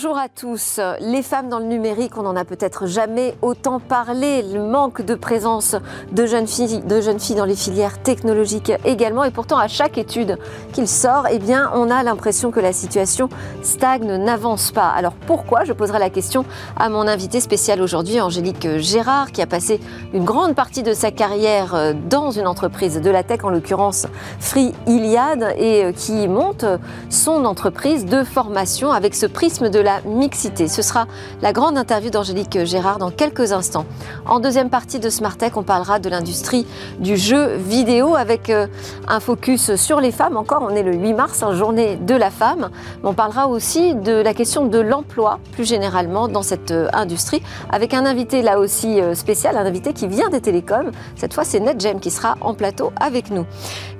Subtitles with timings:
[0.00, 0.78] Bonjour à tous.
[1.00, 4.42] Les femmes dans le numérique, on n'en a peut-être jamais autant parlé.
[4.42, 5.74] Le manque de présence
[6.12, 9.24] de jeunes filles, de jeunes filles dans les filières technologiques également.
[9.24, 10.38] Et pourtant, à chaque étude
[10.72, 13.28] qu'il sort, eh bien, on a l'impression que la situation
[13.62, 14.86] stagne, n'avance pas.
[14.86, 15.64] Alors pourquoi?
[15.64, 16.44] Je poserai la question
[16.76, 19.80] à mon invité spécial aujourd'hui, Angélique Gérard, qui a passé
[20.12, 24.06] une grande partie de sa carrière dans une entreprise de la tech, en l'occurrence
[24.38, 26.64] Free Iliad, et qui monte
[27.10, 30.68] son entreprise de formation avec ce prisme de de la mixité.
[30.68, 31.06] Ce sera
[31.40, 33.86] la grande interview d'Angélique Gérard dans quelques instants.
[34.26, 36.66] En deuxième partie de Smart Tech, on parlera de l'industrie
[36.98, 38.66] du jeu vidéo avec euh,
[39.06, 40.36] un focus sur les femmes.
[40.36, 42.68] Encore, on est le 8 mars, en journée de la femme.
[43.02, 47.94] On parlera aussi de la question de l'emploi, plus généralement, dans cette euh, industrie, avec
[47.94, 50.90] un invité là aussi euh, spécial, un invité qui vient des télécoms.
[51.16, 53.46] Cette fois, c'est NetGem qui sera en plateau avec nous.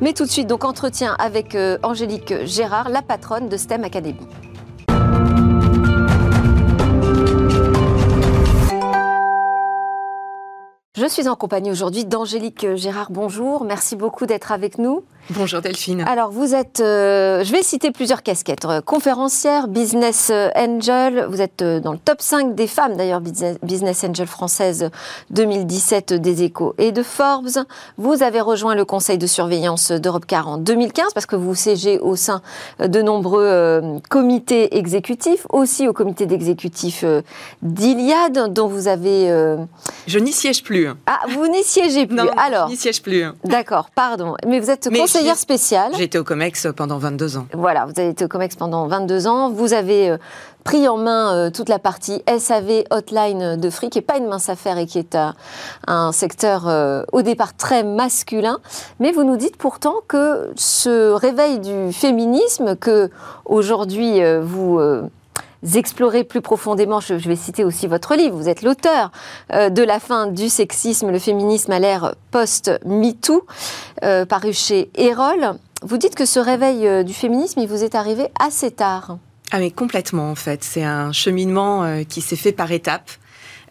[0.02, 4.26] Mais tout de suite, donc entretien avec Angélique Gérard, la patronne de STEM Academy.
[11.00, 13.12] Je suis en compagnie aujourd'hui d'Angélique Gérard.
[13.12, 15.04] Bonjour, merci beaucoup d'être avec nous.
[15.30, 16.04] Bonjour Delphine.
[16.06, 21.42] Alors vous êtes, euh, je vais citer plusieurs casquettes, euh, conférencière, business euh, angel, vous
[21.42, 24.88] êtes dans le top 5 des femmes d'ailleurs business angel française
[25.28, 27.66] 2017 des échos et de Forbes.
[27.98, 31.98] Vous avez rejoint le conseil de surveillance d'Europe Car en 2015 parce que vous siégez
[31.98, 32.40] au sein
[32.80, 37.04] de nombreux comités exécutifs, aussi au comité d'exécutif
[37.60, 39.28] d'Iliade dont vous avez...
[40.06, 40.88] Je n'y siège plus.
[41.06, 42.16] Ah, vous n'y siégez plus.
[42.16, 43.24] Non, Alors, je n'y siège plus.
[43.44, 44.34] D'accord, pardon.
[44.46, 45.92] Mais vous êtes conseiller spéciale.
[45.96, 47.46] J'ai été au COMEX pendant 22 ans.
[47.52, 49.50] Voilà, vous avez été au COMEX pendant 22 ans.
[49.50, 50.18] Vous avez euh,
[50.64, 54.28] pris en main euh, toute la partie SAV hotline de Free, qui n'est pas une
[54.28, 55.16] mince affaire et qui est
[55.86, 58.58] un secteur euh, au départ très masculin.
[59.00, 63.10] Mais vous nous dites pourtant que ce réveil du féminisme que
[63.44, 64.80] aujourd'hui vous
[65.74, 69.10] explorer plus profondément, je, vais citer aussi votre livre, vous êtes l'auteur
[69.52, 73.46] euh, de La fin du sexisme, le féminisme à l'ère post-MeToo,
[74.04, 75.54] euh, paru chez Erol.
[75.82, 79.18] Vous dites que ce réveil euh, du féminisme, il vous est arrivé assez tard.
[79.50, 83.10] Ah mais complètement en fait, c'est un cheminement qui s'est fait par étapes.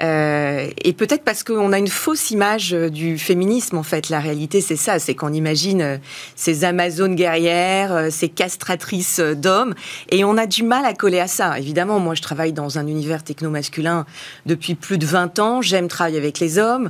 [0.04, 4.10] Euh, et peut-être parce qu'on a une fausse image euh, du féminisme, en fait.
[4.10, 5.98] La réalité, c'est ça, c'est qu'on imagine euh,
[6.36, 9.74] ces Amazones guerrières, ces castratrices d'hommes,
[10.10, 11.58] et on a du mal à coller à ça.
[11.58, 14.06] Évidemment, moi, je travaille dans un univers techno-masculin
[14.46, 16.90] depuis plus de 20 ans, j'aime travailler avec les hommes,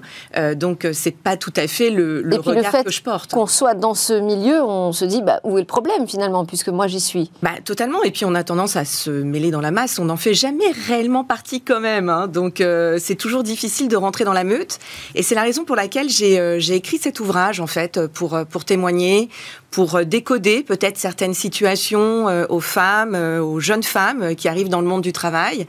[0.55, 3.31] donc c'est pas tout à fait le, le regard que je porte.
[3.31, 6.69] Qu'on soit dans ce milieu, on se dit, bah, où est le problème finalement, puisque
[6.69, 7.31] moi j'y suis?
[7.41, 10.17] Bah, Totalement, et puis on a tendance à se mêler dans la masse, on n'en
[10.17, 12.27] fait jamais réellement partie quand même, hein.
[12.27, 12.61] donc
[12.99, 14.79] c'est toujours difficile de rentrer dans la meute.
[15.15, 18.45] Et c'est la raison pour laquelle j'ai euh, écrit cet ouvrage, en fait, pour, euh,
[18.45, 19.29] pour témoigner,
[19.71, 24.87] pour euh, décoder peut-être certaines situations aux femmes, aux jeunes femmes qui arrivent dans le
[24.87, 25.67] monde du travail.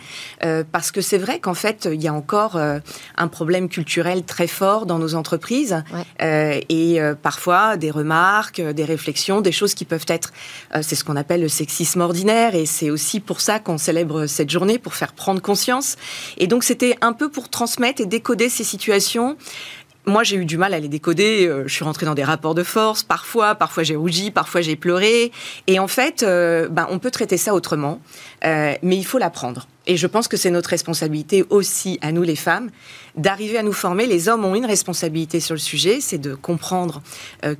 [0.72, 4.86] parce que c'est vrai qu'en fait, il y a encore un problème culturel très fort
[4.86, 5.82] dans nos entreprises.
[6.20, 10.32] et parfois, des remarques, des réflexions, des choses qui peuvent être...
[10.82, 12.54] c'est ce qu'on appelle le sexisme ordinaire.
[12.54, 15.96] Et c'est aussi pour ça qu'on célèbre cette journée, pour faire prendre conscience.
[16.38, 19.36] Et donc, c'était un peu pour transmettre et décoder ces situations
[20.08, 21.46] moi, j'ai eu du mal à les décoder.
[21.46, 24.74] Euh, je suis rentrée dans des rapports de force, parfois, parfois j'ai rougi, parfois j'ai
[24.74, 25.32] pleuré.
[25.66, 28.00] Et en fait, euh, ben, on peut traiter ça autrement,
[28.44, 29.68] euh, mais il faut l'apprendre.
[29.86, 32.70] Et je pense que c'est notre responsabilité aussi, à nous les femmes,
[33.16, 34.06] d'arriver à nous former.
[34.06, 37.02] Les hommes ont une responsabilité sur le sujet, c'est de comprendre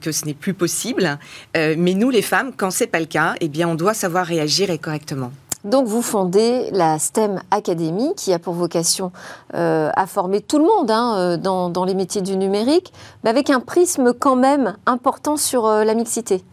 [0.03, 1.19] que ce n'est plus possible.
[1.55, 4.71] mais nous, les femmes, quand c'est pas le cas, eh bien, on doit savoir réagir
[4.71, 5.33] et correctement.
[5.65, 9.11] Donc vous fondez la STEM Academy qui a pour vocation
[9.55, 12.93] euh, à former tout le monde hein, euh, dans, les métiers du numérique,
[13.25, 16.45] mais avec un prisme quand même important sur euh, la mixité.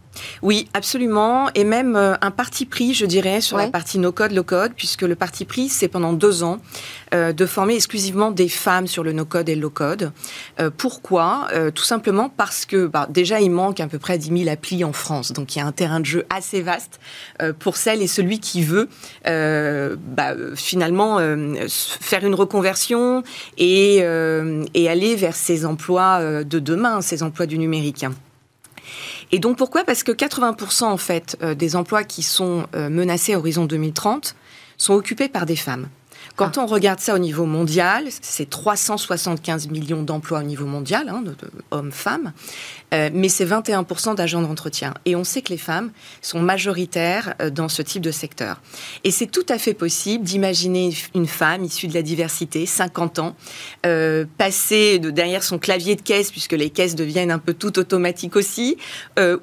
[0.41, 1.49] Oui, absolument.
[1.55, 5.15] Et même euh, un parti pris, je dirais, sur la partie no-code, low-code, puisque le
[5.15, 6.59] parti pris, c'est pendant deux ans
[7.13, 10.11] euh, de former exclusivement des femmes sur le no-code et le low-code.
[10.59, 11.47] Euh, pourquoi?
[11.73, 14.93] Tout simplement parce que bah, déjà, il manque à peu près 10 000 applis en
[14.93, 15.31] France.
[15.31, 16.99] Donc, il y a un terrain de jeu assez vaste
[17.59, 18.89] pour celle et celui qui veut
[19.25, 21.19] bah, finalement
[21.67, 23.23] faire une reconversion
[23.57, 23.97] et,
[24.73, 28.05] et aller vers ces emplois de demain, ces emplois du numérique.
[29.35, 29.83] Et donc pourquoi?
[29.83, 34.33] Parce que 80% en fait euh, des emplois qui sont euh, menacés à horizon 2030
[34.77, 35.89] sont occupés par des femmes.
[36.37, 36.61] Quand ah.
[36.61, 41.21] on regarde ça au niveau mondial, c'est 375 millions d'emplois au niveau mondial, hein,
[41.71, 42.31] hommes-femmes,
[42.95, 44.93] euh, mais c'est 21% d'agents d'entretien.
[45.05, 48.61] Et on sait que les femmes sont majoritaires euh, dans ce type de secteur.
[49.03, 53.35] Et c'est tout à fait possible d'imaginer une femme issue de la diversité, 50 ans,
[53.85, 57.77] euh, passer de derrière son clavier de caisse, puisque les caisses deviennent un peu tout
[57.79, 58.77] automatiques aussi,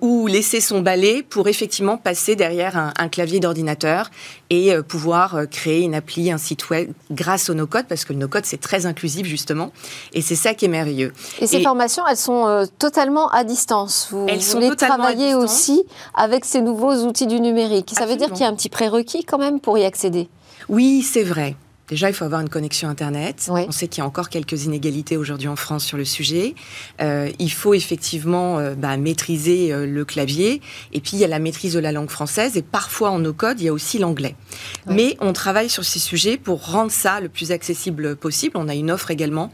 [0.00, 4.10] ou laisser son balai pour effectivement passer derrière un, un clavier d'ordinateur
[4.50, 8.44] et pouvoir créer une appli, un site web grâce au no-code, parce que le no-code,
[8.44, 9.72] c'est très inclusif justement.
[10.12, 11.12] Et c'est ça qui est merveilleux.
[11.40, 14.08] Et ces formations, elles sont totalement à distance.
[14.10, 15.84] Vous Elles voulez travailler aussi
[16.14, 17.92] avec ces nouveaux outils du numérique.
[17.96, 20.28] Ça veut dire qu'il y a un petit prérequis quand même pour y accéder?
[20.68, 21.56] Oui, c'est vrai.
[21.92, 23.50] Déjà, il faut avoir une connexion Internet.
[23.50, 26.54] On sait qu'il y a encore quelques inégalités aujourd'hui en France sur le sujet.
[27.02, 30.62] Euh, il faut effectivement euh, bah, maîtriser euh, le clavier.
[30.94, 32.56] Et puis, il y a la maîtrise de la langue française.
[32.56, 34.36] Et parfois, en no-code, il y a aussi l'anglais.
[34.86, 38.56] Mais on travaille sur ces sujets pour rendre ça le plus accessible possible.
[38.56, 39.52] On a une offre également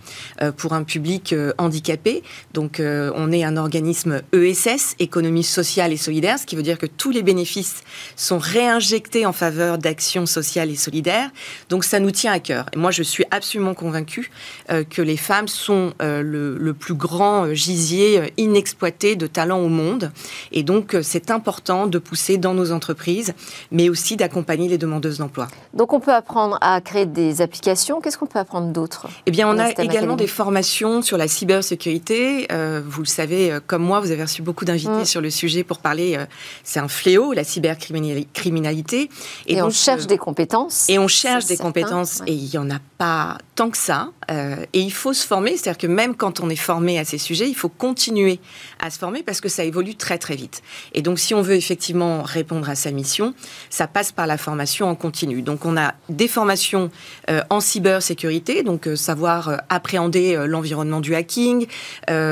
[0.57, 2.23] pour un public handicapé.
[2.55, 6.87] Donc, on est un organisme ESS, économie sociale et solidaire, ce qui veut dire que
[6.87, 7.83] tous les bénéfices
[8.15, 11.31] sont réinjectés en faveur d'actions sociales et solidaires.
[11.69, 12.67] Donc, ça nous tient à cœur.
[12.73, 14.31] Et moi, je suis absolument convaincue
[14.71, 19.69] euh, que les femmes sont euh, le, plus grand euh, gisier inexploité de talents au
[19.69, 20.13] monde.
[20.53, 23.35] Et donc, c'est important de pousser dans nos entreprises,
[23.71, 25.49] mais aussi d'accompagner les demandeuses d'emploi.
[25.75, 28.01] Donc, on peut apprendre à créer des applications.
[28.01, 32.47] Qu'est-ce qu'on peut apprendre d'autre Eh bien, on a également des formations sur la cybersécurité.
[32.85, 35.05] vous le savez, comme moi, vous avez reçu beaucoup d'invités mm.
[35.05, 36.19] sur le sujet pour parler.
[36.65, 39.11] c'est un fléau, la cybercriminalité.
[39.47, 40.89] Et, et on cherche des compétences.
[40.89, 44.11] Et on cherche des compétences et il n'y en a pas tant que ça.
[44.31, 47.19] Euh, et il faut se former, c'est-à-dire que même quand on est formé à ces
[47.19, 48.41] sujets, il faut continuer
[48.81, 50.63] à se former parce que ça évolue très très vite.
[50.95, 53.35] Et donc si on veut effectivement répondre à sa mission,
[53.71, 55.43] ça passe par la formation en continu.
[55.43, 56.91] Donc on a des formations
[57.31, 61.67] euh, en cybersécurité, donc euh, savoir appréhender l'environnement du hacking,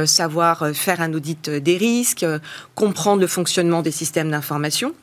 [0.05, 2.27] savoir faire un audit des risques,
[2.75, 4.95] comprendre le fonctionnement des systèmes d'information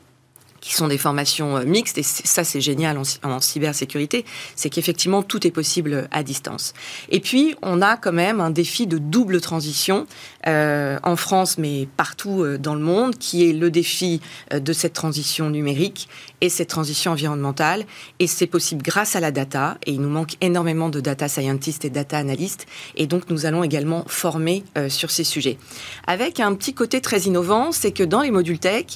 [0.64, 4.24] qui sont des formations euh, mixtes, et ça c'est génial en, cybersécurité,
[4.56, 6.72] c'est qu'effectivement tout est possible à distance.
[7.10, 10.06] Et puis on a quand même un défi de double transition
[10.46, 14.94] euh, en France, mais partout euh, dans le monde, qui est le défi de cette
[14.94, 16.08] transition numérique
[16.40, 17.84] et cette transition environnementale.
[18.18, 21.84] Et c'est possible grâce à la data, et il nous manque énormément de data scientists
[21.84, 25.58] et data analystes, et donc nous allons également former sur ces sujets.
[26.06, 28.86] Avec un petit côté très innovant, c'est que dans les modules tech,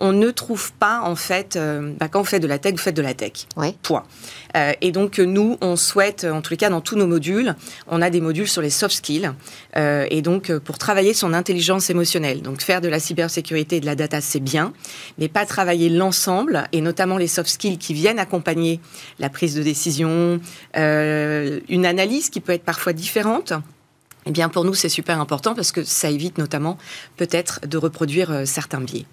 [0.00, 2.78] on ne trouve pas en fait, euh, bah, quand vous faites de la tech, vous
[2.78, 3.46] faites de la tech.
[3.82, 4.04] Point.
[4.56, 7.54] Euh, et donc, nous, on souhaite, en tous les cas, dans tous nos modules,
[7.86, 9.30] on a des modules sur les soft skills.
[9.76, 12.42] Euh, et donc, pour travailler son intelligence émotionnelle.
[12.42, 14.72] Donc, faire de la cybersécurité et de la data, c'est bien,
[15.18, 18.80] mais pas travailler l'ensemble, et notamment les soft skills qui viennent accompagner
[19.18, 20.40] la prise de décision,
[20.74, 23.52] une analyse qui peut être parfois différente.
[24.26, 26.78] Eh bien, pour nous, c'est super important parce que ça évite notamment
[27.16, 29.06] peut-être de reproduire certains biais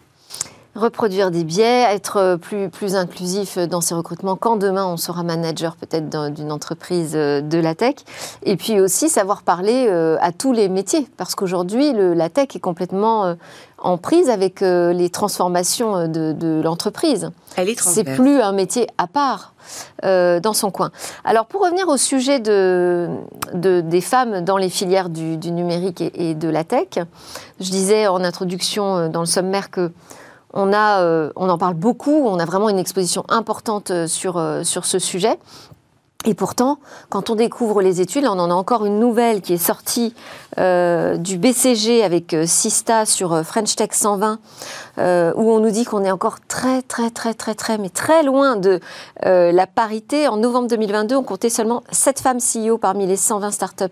[0.75, 5.75] reproduire des biais, être plus, plus inclusif dans ses recrutements quand demain on sera manager
[5.77, 7.95] peut-être d'une entreprise euh, de la tech.
[8.43, 12.59] Et puis aussi savoir parler euh, à tous les métiers, parce qu'aujourd'hui la tech est
[12.59, 13.35] complètement euh,
[13.77, 17.29] en prise avec les transformations de, l'entreprise.
[17.55, 19.53] Elle est C'est plus un métier à part
[20.01, 20.91] dans son coin.
[21.23, 23.09] Alors pour revenir au sujet de,
[23.53, 26.97] des femmes dans les filières du, numérique et, et, de la tech,
[27.59, 29.91] je disais en introduction dans le sommaire que
[30.55, 34.85] euh, on en parle beaucoup, on a vraiment une exposition importante euh, sur, euh, sur
[34.85, 35.37] ce sujet.
[36.27, 36.79] Et pourtant,
[37.09, 40.15] quand on découvre les études, on en a encore une nouvelle qui est sortie
[40.57, 44.39] du BCG avec Sista sur French Tech 120,
[44.97, 45.01] où
[45.51, 48.79] on nous dit qu'on est encore très, très, très, très, très, mais très loin de
[49.21, 50.27] la parité.
[50.27, 53.85] En novembre 2022, on comptait seulement 7 femmes CEO parmi les 120 startups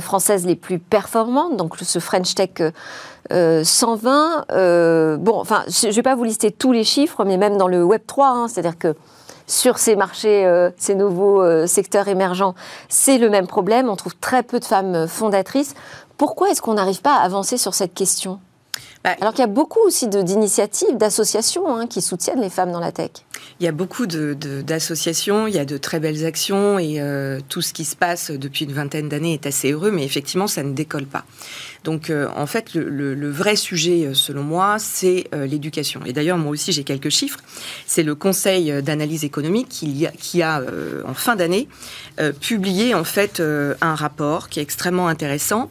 [0.00, 1.56] françaises les plus performantes.
[1.56, 2.60] Donc ce French Tech
[3.64, 7.36] 120, euh, euh, bon, enfin, je ne vais pas vous lister tous les chiffres, mais
[7.36, 8.94] même dans le Web 3, hein, c'est-à-dire que
[9.46, 12.54] sur ces marchés, euh, ces nouveaux secteurs émergents,
[12.88, 13.88] c'est le même problème.
[13.88, 15.74] On trouve très peu de femmes fondatrices.
[16.16, 18.38] Pourquoi est-ce qu'on n'arrive pas à avancer sur cette question?
[19.04, 22.80] Bah, Alors qu'il y a beaucoup aussi d'initiatives, d'associations hein, qui soutiennent les femmes dans
[22.80, 23.10] la tech.
[23.60, 27.62] Il y a beaucoup d'associations, il y a de très belles actions et euh, tout
[27.62, 30.72] ce qui se passe depuis une vingtaine d'années est assez heureux, mais effectivement, ça ne
[30.72, 31.24] décolle pas.
[31.84, 36.00] Donc, euh, en fait, le, vrai sujet, euh, selon moi, c'est l'éducation.
[36.04, 37.40] Et d'ailleurs, moi aussi, j'ai quelques chiffres.
[37.86, 40.62] C'est le Conseil d'analyse économique qui, qui a
[41.06, 41.68] en fin d'année,
[42.40, 43.42] publié en fait
[43.80, 45.70] un rapport qui est extrêmement intéressant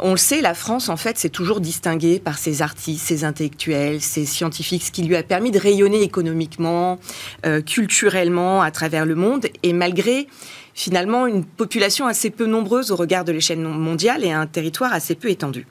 [0.00, 4.00] On le sait, la France, en fait, s'est toujours distinguée par ses artistes, ses intellectuels,
[4.00, 6.98] ses scientifiques, ce qui lui a permis de rayonner économiquement,
[7.44, 9.46] euh, culturellement à travers le monde.
[9.62, 10.28] Et malgré
[10.74, 15.16] finalement une population assez peu nombreuse au regard de l'échelle mondiale et un territoire assez
[15.16, 15.66] peu étendu.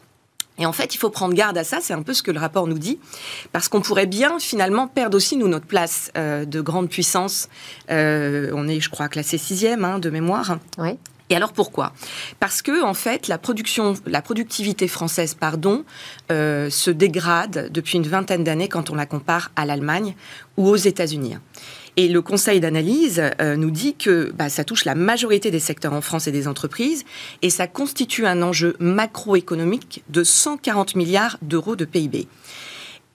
[0.59, 2.39] Et en fait, il faut prendre garde à ça, c'est un peu ce que le
[2.39, 2.99] rapport nous dit,
[3.51, 7.47] parce qu'on pourrait bien finalement perdre aussi, nous, notre place euh, de grande puissance.
[7.91, 10.57] Euh, on est, je crois, classé sixième hein, de mémoire.
[10.77, 10.97] Oui.
[11.29, 11.93] Et alors pourquoi?
[12.39, 15.83] Parce que en fait la production, la productivité française, pardon,
[16.31, 20.15] euh, se dégrade depuis une vingtaine d'années quand on la compare à l'Allemagne
[20.55, 21.35] ou aux États-Unis.
[21.97, 25.93] Et le Conseil d'analyse euh, nous dit que bah, ça touche la majorité des secteurs
[25.93, 27.03] en France et des entreprises,
[27.41, 32.27] et ça constitue un enjeu macroéconomique de 140 milliards d'euros de PIB.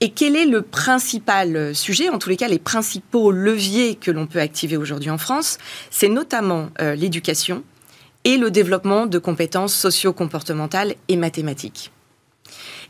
[0.00, 4.26] Et quel est le principal sujet, en tous les cas les principaux leviers que l'on
[4.26, 5.59] peut activer aujourd'hui en France?
[5.90, 7.62] C'est notamment euh, l'éducation
[8.25, 11.93] et le développement de compétences socio-comportementales et mathématiques.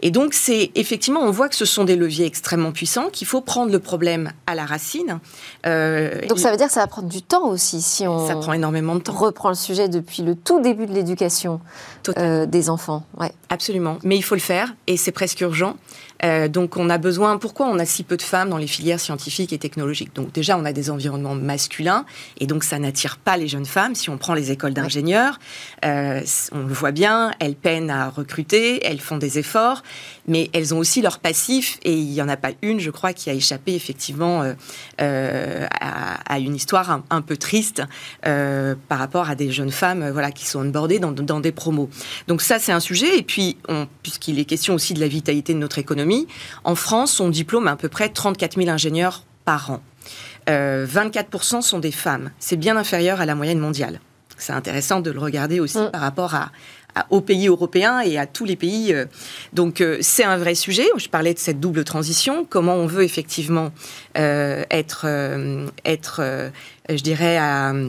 [0.04, 3.40] Et donc, c'est effectivement, on voit que ce sont des leviers extrêmement puissants, qu'il faut
[3.40, 5.20] prendre le problème à la racine.
[5.64, 8.26] Euh, donc, ça veut dire que ça va prendre du temps aussi, si on.
[8.26, 9.12] Ça prend énormément de temps.
[9.12, 11.60] Reprend le sujet depuis le tout début de l'éducation
[12.18, 13.06] euh, des enfants.
[13.16, 13.32] Ouais.
[13.48, 13.98] Absolument.
[14.02, 15.76] Mais il faut le faire, et c'est presque urgent.
[16.24, 19.00] Euh, donc on a besoin, pourquoi on a si peu de femmes dans les filières
[19.00, 20.14] scientifiques et technologiques?
[20.14, 22.04] Donc déjà on a des environnements masculins
[22.38, 23.94] et donc ça n'attire pas les jeunes femmes.
[23.94, 25.38] Si on prend les écoles d'ingénieurs,
[25.84, 26.20] euh,
[26.52, 29.82] on le voit bien, elles peinent à recruter, elles font des efforts,
[30.26, 33.12] mais elles ont aussi leur passif et il n'y en a pas une, je crois,
[33.12, 34.54] qui a échappé effectivement
[35.00, 37.82] euh, à, une histoire un, peu triste
[38.22, 41.88] par rapport à des jeunes femmes voilà, qui sont onboardées dans, dans des promos.
[42.28, 43.56] Donc ça c'est un sujet et puis
[44.02, 46.26] puisqu'il est question aussi de la vitalité de notre économie,
[46.64, 49.82] en France, on diplôme à peu près 34 000 ingénieurs par an.
[50.46, 52.30] 24% euh, sont des femmes.
[52.38, 54.00] C'est bien inférieur à la moyenne mondiale.
[54.38, 55.90] C'est intéressant de le regarder aussi mm.
[55.92, 56.50] par rapport à,
[57.10, 58.92] aux pays européens et à tous les pays.
[58.92, 59.06] Euh.
[59.52, 60.86] Donc euh, c'est un vrai sujet.
[60.96, 62.46] Je parlais de cette double transition.
[62.48, 63.72] Comment on veut effectivement
[64.14, 65.06] être,
[65.84, 66.22] être
[66.88, 67.88] je dirais, à euh,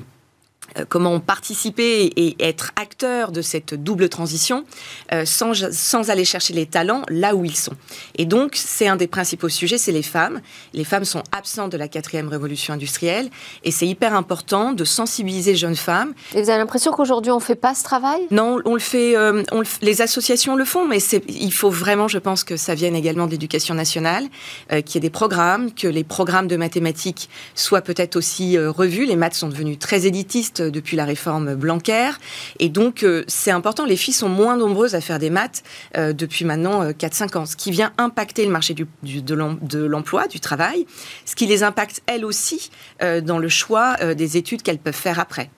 [0.90, 4.66] comment participer et être acteur de cette double transition
[5.12, 7.74] euh, sans, sans, aller chercher les talents là où ils sont.
[8.16, 10.42] Et donc, c'est un des principaux sujets, c'est les femmes.
[10.74, 13.30] Les femmes sont absentes de la quatrième révolution industrielle
[13.64, 16.14] et c'est hyper important de sensibiliser les jeunes femmes.
[16.34, 18.22] Et vous avez l'impression qu'aujourd'hui, on ne fait pas ce travail?
[18.32, 22.20] Non, on le fait, euh, on les associations le font, mais il faut vraiment, je
[22.20, 24.28] pense, que ça vienne également de l'éducation nationale,
[24.70, 29.06] qu'il y ait des programmes, que les programmes de mathématiques soient peut-être aussi revus.
[29.06, 32.12] Les maths sont devenus très élitistes depuis la réforme Blanquer.
[32.60, 33.86] Et donc, euh, c'est important.
[33.86, 35.64] Les filles sont moins nombreuses à faire des maths
[35.98, 40.28] euh, depuis maintenant 4-5 euh, ans, ce qui vient impacter le marché du, de l'emploi,
[40.28, 40.86] du travail,
[41.26, 45.50] ce qui les impacte elles aussi dans le choix des études qu'elles peuvent faire après.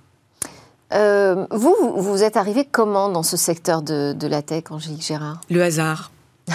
[0.92, 5.42] vous, vous êtes arrivé comment dans ce secteur de, de la tech, Angélique Gérard?
[5.50, 6.12] Le hasard.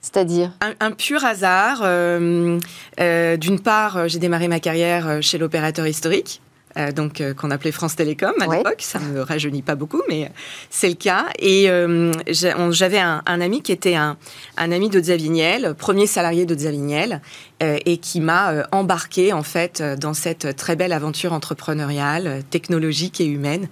[0.00, 0.52] C'est-à-dire?
[0.80, 1.80] Un, pur hasard.
[1.80, 6.40] D'une part, j'ai démarré ma carrière chez l'opérateur historique.
[6.76, 8.80] Euh, donc euh, qu'on appelait France Télécom à l'époque.
[8.80, 10.30] Ça me rajeunit pas beaucoup, mais
[10.70, 11.26] c'est le cas.
[11.38, 14.16] Et euh, j'avais un, ami qui était un,
[14.56, 17.20] ami de Zavignel, premier salarié de Zavignel,
[17.60, 23.68] et qui m'a embarqué en fait dans cette très belle aventure entrepreneuriale, technologique et humaine,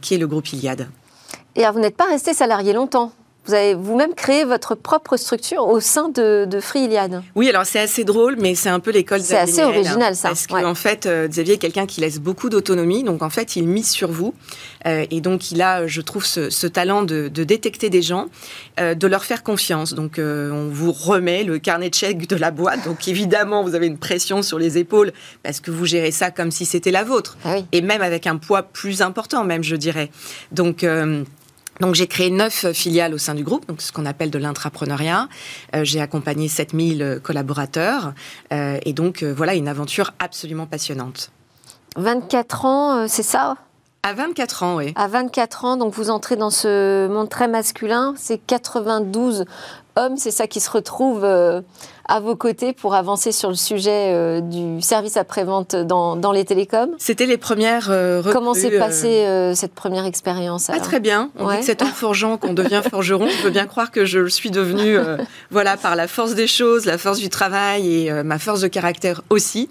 [0.00, 0.88] qui est le groupe Iliad.
[1.56, 3.12] Et vous n'êtes pas resté salarié longtemps?
[3.44, 7.22] Vous avez vous-même créé votre propre structure au sein de, de Free Iliad.
[7.34, 10.28] Oui, alors c'est assez drôle, mais c'est un peu l'école C'est assez original, ça.
[10.28, 13.56] Parce qu'en en fait, euh, Xavier est quelqu'un qui laisse beaucoup d'autonomie, donc en fait,
[13.56, 14.32] il mise sur vous.
[14.86, 18.26] Euh, et donc, il a, je trouve, ce, talent de, détecter des gens,
[18.78, 19.94] euh, de leur faire confiance.
[19.94, 22.84] Donc, on vous remet le carnet de chèques de la boîte.
[22.84, 26.52] Donc, évidemment, vous avez une pression sur les épaules parce que vous gérez ça comme
[26.52, 27.36] si c'était la vôtre.
[27.44, 30.10] Ah et même avec un poids plus important, même, je dirais.
[30.52, 30.84] Donc,
[31.80, 35.28] donc j'ai créé neuf filiales au sein du groupe, donc ce qu'on appelle de l'intrapreneuriat.
[35.74, 38.12] Euh, j'ai accompagné 7000 collaborateurs
[38.52, 41.30] euh, et donc euh, voilà une aventure absolument passionnante.
[41.96, 43.56] 24 ans, c'est ça?
[44.04, 44.92] À 24 ans, oui.
[44.96, 48.14] À 24 ans, donc vous entrez dans ce monde très masculin.
[48.16, 49.44] C'est 92
[49.96, 51.24] hommes, c'est ça qui se retrouve
[52.06, 56.44] à vos côtés pour avancer sur le sujet euh, du service après-vente dans, dans, les
[56.44, 56.90] télécoms.
[56.98, 61.30] C'était les premières euh, Comment s'est passée euh, cette première expérience très bien.
[61.38, 63.28] On dit que c'est en forgeant qu'on devient forgeron.
[63.28, 64.98] Je veux bien croire que je le suis devenue
[65.50, 69.22] voilà, par la force des choses, la force du travail et ma force de caractère
[69.30, 69.70] aussi.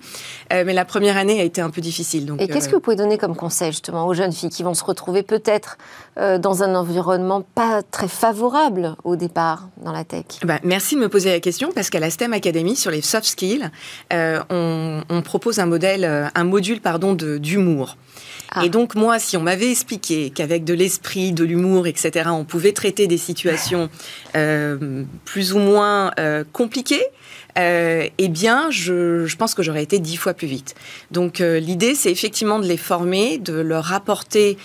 [0.49, 2.25] mais la première année a été un peu difficile.
[2.25, 4.73] Donc, et qu'est-ce que vous pouvez donner comme conseil justement aux jeunes filles qui vont
[4.73, 5.77] se retrouver peut-être
[6.17, 11.09] dans un environnement pas très favorable au départ dans la tech bah, Merci de me
[11.09, 13.69] poser la question parce qu'à la STEM Academy, sur les soft skills,
[14.13, 17.97] euh, on, propose un modèle, euh, un module pardon, d'humour.
[18.53, 18.65] Ah.
[18.65, 22.73] Et donc moi, si on m'avait expliqué qu'avec de l'esprit, de l'humour, etc., on pouvait
[22.73, 23.89] traiter des situations
[24.35, 26.11] euh, plus ou moins
[26.51, 27.05] compliquées,
[27.57, 30.75] eh bien, je, je, pense que j'aurais été dix fois plus vite.
[31.11, 34.57] Donc, l'idée, c'est effectivement de les former, de leur apporter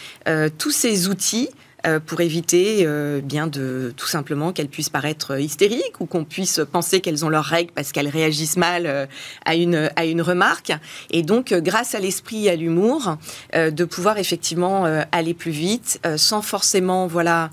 [0.58, 1.65] tous ces outils euh,
[2.04, 7.00] pour éviter euh, bien de tout simplement qu'elles puissent paraître hystériques ou qu'on puisse penser
[7.00, 9.06] qu'elles ont leurs règles parce qu'elles réagissent mal euh,
[9.44, 10.72] à une à une remarque.
[11.10, 13.16] Et donc, grâce à l'esprit et à l'humour,
[13.54, 17.50] de pouvoir effectivement aller plus vite sans forcément voilà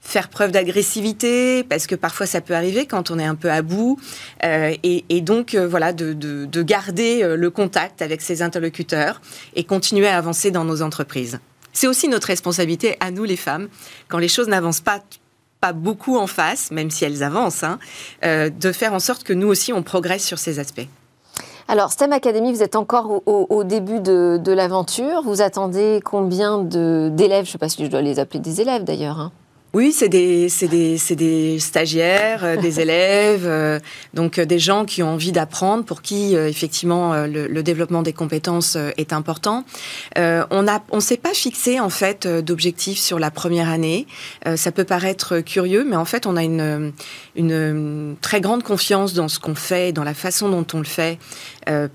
[0.00, 3.62] faire preuve d'agressivité, parce que parfois ça peut arriver quand on est un peu à
[3.62, 3.98] bout,
[4.42, 9.20] et, et, donc voilà de, de, de, garder le contact avec ses interlocuteurs
[9.54, 11.38] et continuer à avancer dans nos entreprises.
[11.72, 13.68] C'est aussi notre responsabilité à nous les femmes,
[14.08, 15.02] quand les choses n'avancent pas
[15.72, 17.78] beaucoup en face, même si elles avancent, hein,
[18.24, 20.88] euh, de faire en sorte que nous aussi on progresse sur ces aspects.
[21.68, 25.22] Alors, STEM Academy, vous êtes encore au, début de, de l'aventure.
[25.22, 27.44] Vous attendez combien d'élèves?
[27.44, 29.20] Je ne sais pas si je dois les appeler des élèves d'ailleurs.
[29.20, 29.32] Hein.
[29.74, 33.78] Oui, c'est des, des, des, stagiaires, euh, des élèves, euh,
[34.12, 38.76] donc euh, des gens qui ont envie d'apprendre, pour qui effectivement le, développement des compétences
[38.96, 39.64] est important.
[40.16, 44.06] on a, on s'est pas fixé en fait d'objectifs sur la première année.
[44.56, 46.92] ça peut paraître curieux, mais en fait on a une,
[47.36, 51.18] une très grande confiance dans ce qu'on fait, dans la façon dont on le fait,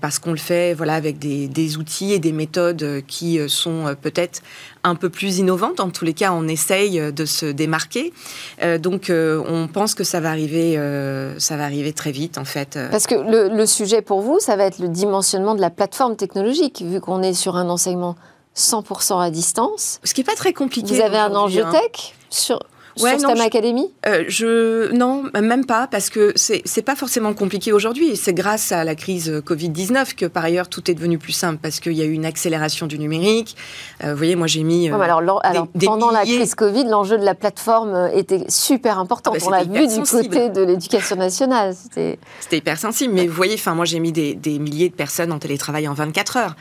[0.00, 4.40] parce qu'on le fait voilà avec des, des, outils et des méthodes qui sont peut-être
[4.84, 5.80] un peu plus innovante.
[5.80, 8.14] En tous les cas, on essaye de se démarquer.
[8.62, 12.38] Euh, donc, euh, on pense que ça va arriver, euh, ça va arriver très vite,
[12.38, 12.78] en fait.
[12.90, 16.82] Parce que le, sujet pour vous, ça va être le dimensionnement de la plateforme technologique,
[16.82, 18.16] vu qu'on est sur un enseignement
[18.56, 20.00] 100% à distance.
[20.02, 20.94] Ce qui n'est pas très compliqué.
[20.94, 21.70] Vous avez un enjeu hein.
[21.70, 22.58] tech sur
[23.02, 23.90] ouais, sur STEM Academy?
[24.06, 28.16] Euh, je, Non, même pas, parce que c'est, pas forcément compliqué aujourd'hui.
[28.16, 31.80] C'est grâce à la crise Covid-19 que, par ailleurs, tout est devenu plus simple, parce
[31.80, 33.56] qu'il y a eu une accélération du numérique.
[34.04, 34.90] Euh, vous voyez, moi, j'ai mis.
[34.90, 39.32] Euh, alors, alors pendant la crise Covid, l'enjeu de la plateforme était super important.
[39.34, 41.74] Ah bah, On l'a vu du côté de l'éducation nationale.
[41.74, 42.18] C'était,
[42.52, 43.14] hyper sensible.
[43.14, 45.94] Mais vous voyez, enfin, moi, j'ai mis des, des, milliers de personnes en télétravail en
[45.94, 46.56] 24 heures.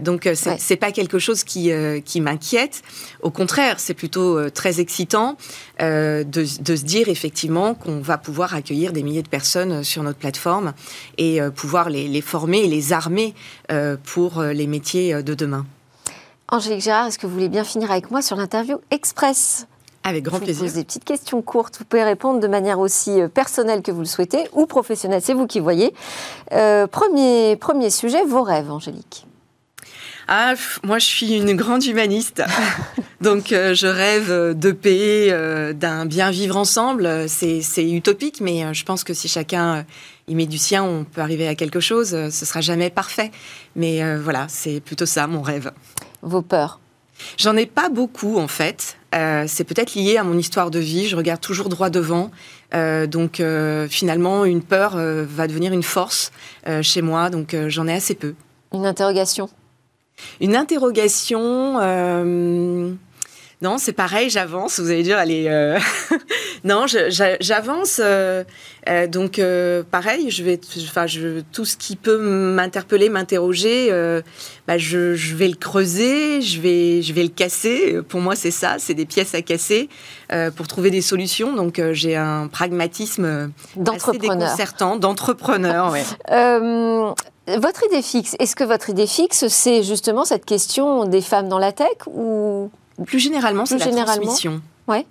[0.00, 1.70] Donc, c'est, c'est pas quelque chose qui,
[2.04, 2.82] qui m'inquiète.
[3.22, 5.36] Au contraire, c'est plutôt très excitant.
[5.80, 10.18] Euh, de, se dire effectivement qu'on va pouvoir accueillir des milliers de personnes sur notre
[10.18, 10.72] plateforme
[11.18, 13.32] et euh, pouvoir les, former et les armer
[13.70, 15.66] euh, pour les métiers de demain.
[16.48, 19.66] Angélique Gérard, est-ce que vous voulez bien finir avec moi sur l'interview express?
[20.02, 20.54] Avec grand plaisir.
[20.54, 21.76] Je vous pose des petites questions courtes.
[21.78, 25.20] Vous pouvez répondre de manière aussi personnelle que vous le souhaitez ou professionnelle.
[25.22, 25.92] C'est vous qui voyez.
[26.50, 29.27] premier, premier sujet, vos rêves, Angélique.
[30.30, 30.52] Ah,
[30.84, 32.42] moi, je suis une grande humaniste.
[33.22, 37.26] Donc, euh, je rêve de paix, euh, d'un bien vivre ensemble.
[37.28, 39.86] C'est utopique, mais euh, je pense que si chacun
[40.28, 42.10] y met du sien, on peut arriver à quelque chose.
[42.10, 43.30] Ce sera jamais parfait.
[43.74, 45.72] Mais voilà, c'est plutôt ça, mon rêve.
[46.20, 46.78] Vos peurs
[47.38, 48.98] J'en ai pas beaucoup, en fait.
[49.12, 51.08] c'est peut-être lié à mon histoire de vie.
[51.08, 52.30] Je regarde toujours droit devant.
[52.72, 53.42] donc,
[53.88, 56.30] finalement, une peur va devenir une force
[56.82, 57.30] chez moi.
[57.30, 58.34] Donc, j'en ai assez peu.
[58.74, 59.48] Une interrogation
[60.40, 61.78] une interrogation.
[61.80, 62.92] Euh,
[63.60, 64.78] non, c'est pareil, j'avance.
[64.78, 65.46] Vous allez dire, allez.
[65.48, 65.78] Euh,
[66.64, 68.00] non, j'avance.
[68.02, 68.44] Euh,
[69.08, 69.40] donc,
[69.90, 73.90] pareil, je vais, enfin, je, tout ce qui peut m'interpeller, m'interroger,
[74.68, 77.98] bah, je, vais le creuser, je vais, je vais le casser.
[78.08, 79.88] Pour moi, c'est ça, c'est des pièces à casser
[80.54, 81.54] pour trouver des solutions.
[81.54, 83.50] Donc, j'ai un pragmatisme
[83.86, 85.90] assez déconcertant d'entrepreneur.
[85.90, 86.04] Ouais.
[87.56, 91.58] Votre idée fixe, est-ce que votre idée fixe, c'est justement cette question des femmes dans
[91.58, 92.70] la tech ou
[93.06, 94.60] plus généralement, c'est la transmission.
[94.86, 95.06] Ouais.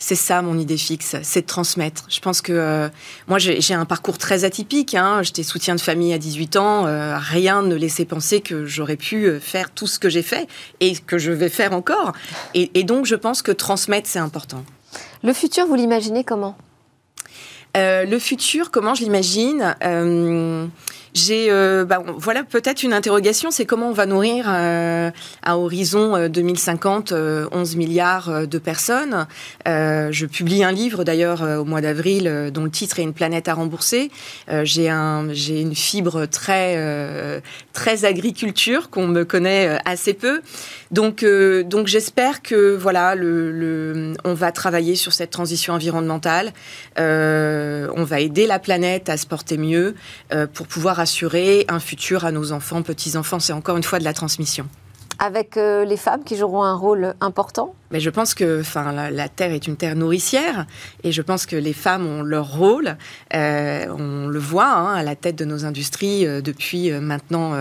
[0.00, 2.04] C'est ça mon idée fixe, c'est de transmettre.
[2.08, 2.88] Je pense que euh,
[3.26, 4.94] moi j'ai un parcours très atypique.
[4.94, 5.22] Hein.
[5.24, 6.86] J'étais soutien de famille à 18 ans.
[6.86, 10.46] Euh, rien ne laissait penser que j'aurais pu euh, faire tout ce que j'ai fait
[10.78, 12.12] et que je vais faire encore.
[12.54, 14.64] Et, et donc je pense que transmettre c'est important.
[15.24, 16.56] Le futur, vous l'imaginez comment?
[17.74, 19.76] Le futur, comment je l'imagine?
[21.18, 25.10] J'ai, euh, bah, voilà, peut-être une interrogation, c'est comment on va nourrir euh,
[25.42, 29.26] à horizon 2050 euh, 11 milliards de personnes.
[29.66, 33.54] je publie un livre d'ailleurs au mois d'avril dont le titre est Une planète à
[33.54, 34.10] rembourser.
[34.62, 40.40] j'ai un, j'ai une fibre très, très agriculture qu'on me connaît assez peu.
[40.90, 43.14] Donc, donc j'espère que voilà,
[44.24, 46.52] on va travailler sur cette transition environnementale.
[46.96, 49.94] on va aider la planète à se porter mieux
[50.54, 51.00] pour pouvoir
[51.68, 53.40] un futur à nos enfants, petits-enfants.
[53.40, 54.68] C'est encore une fois de la transmission.
[55.18, 59.28] Avec euh, les femmes qui joueront un rôle important mais je pense que enfin, la,
[59.30, 60.66] terre est une terre nourricière
[61.04, 62.98] et je pense que les femmes ont leur rôle.
[63.32, 67.54] Euh, on le voit hein, à la tête de nos industries euh, depuis maintenant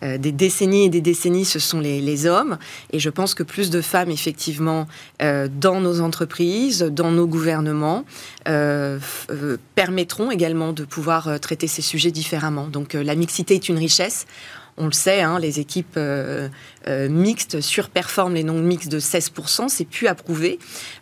[0.00, 2.56] des décennies et des décennies, ce sont les, les, hommes.
[2.92, 4.86] Et je pense que plus de femmes, effectivement,
[5.20, 8.06] dans nos entreprises, dans nos gouvernements,
[9.74, 12.68] permettront également de pouvoir traiter ces sujets différemment.
[12.68, 14.26] Donc la mixité est une richesse
[14.78, 16.48] on le sait, hein, les équipes euh,
[16.86, 20.58] euh, mixtes surperforment les non mixtes de 16%, c'est plus approuvé.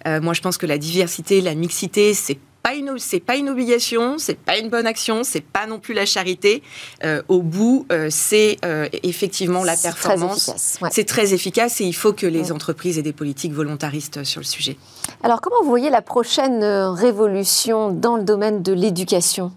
[0.06, 2.38] Euh, moi, je pense que la diversité, la mixité, c'est
[2.98, 6.64] c'est pas une obligation, c'est pas une bonne action, c'est pas non plus la charité.
[7.28, 8.56] au bout, c'est
[9.04, 10.50] effectivement la performance.
[10.90, 14.44] C'est très efficace et il faut que les entreprises aient des politiques volontaristes sur le
[14.44, 14.76] sujet.
[15.22, 19.52] Alors, comment vous voyez la prochaine révolution dans le domaine de l'éducation?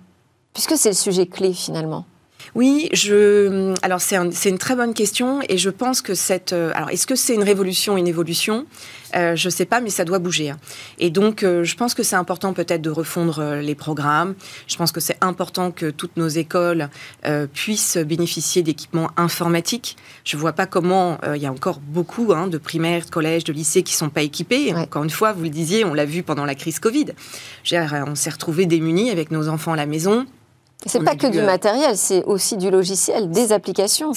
[0.54, 2.06] Puisque c'est le sujet clé finalement.
[2.56, 3.75] Oui, je.
[3.84, 4.15] Alors c'est
[4.49, 6.54] une très bonne question et je pense que cette.
[6.54, 8.65] Euh, alors est-ce que c'est une révolution, une évolution?
[9.15, 10.52] Euh, Je ne sais pas, mais ça doit bouger.
[10.52, 10.58] Hein.
[10.97, 14.36] Et donc euh, je pense que c'est important peut-être de refondre les programmes.
[14.67, 16.89] Je pense que c'est important que toutes nos écoles
[17.54, 19.95] puissent bénéficier d'équipements informatiques.
[20.23, 23.43] Je ne vois pas comment il y a encore beaucoup hein, de primaires, de collèges,
[23.43, 24.73] de lycées qui sont pas équipés.
[24.73, 27.08] Encore une fois, vous le disiez, on l'a vu pendant la crise Covid.
[27.71, 30.25] On s'est retrouvés démunis avec nos enfants à la maison.
[30.86, 34.13] C'est pas que du matériel, c'est aussi du logiciel, des applications.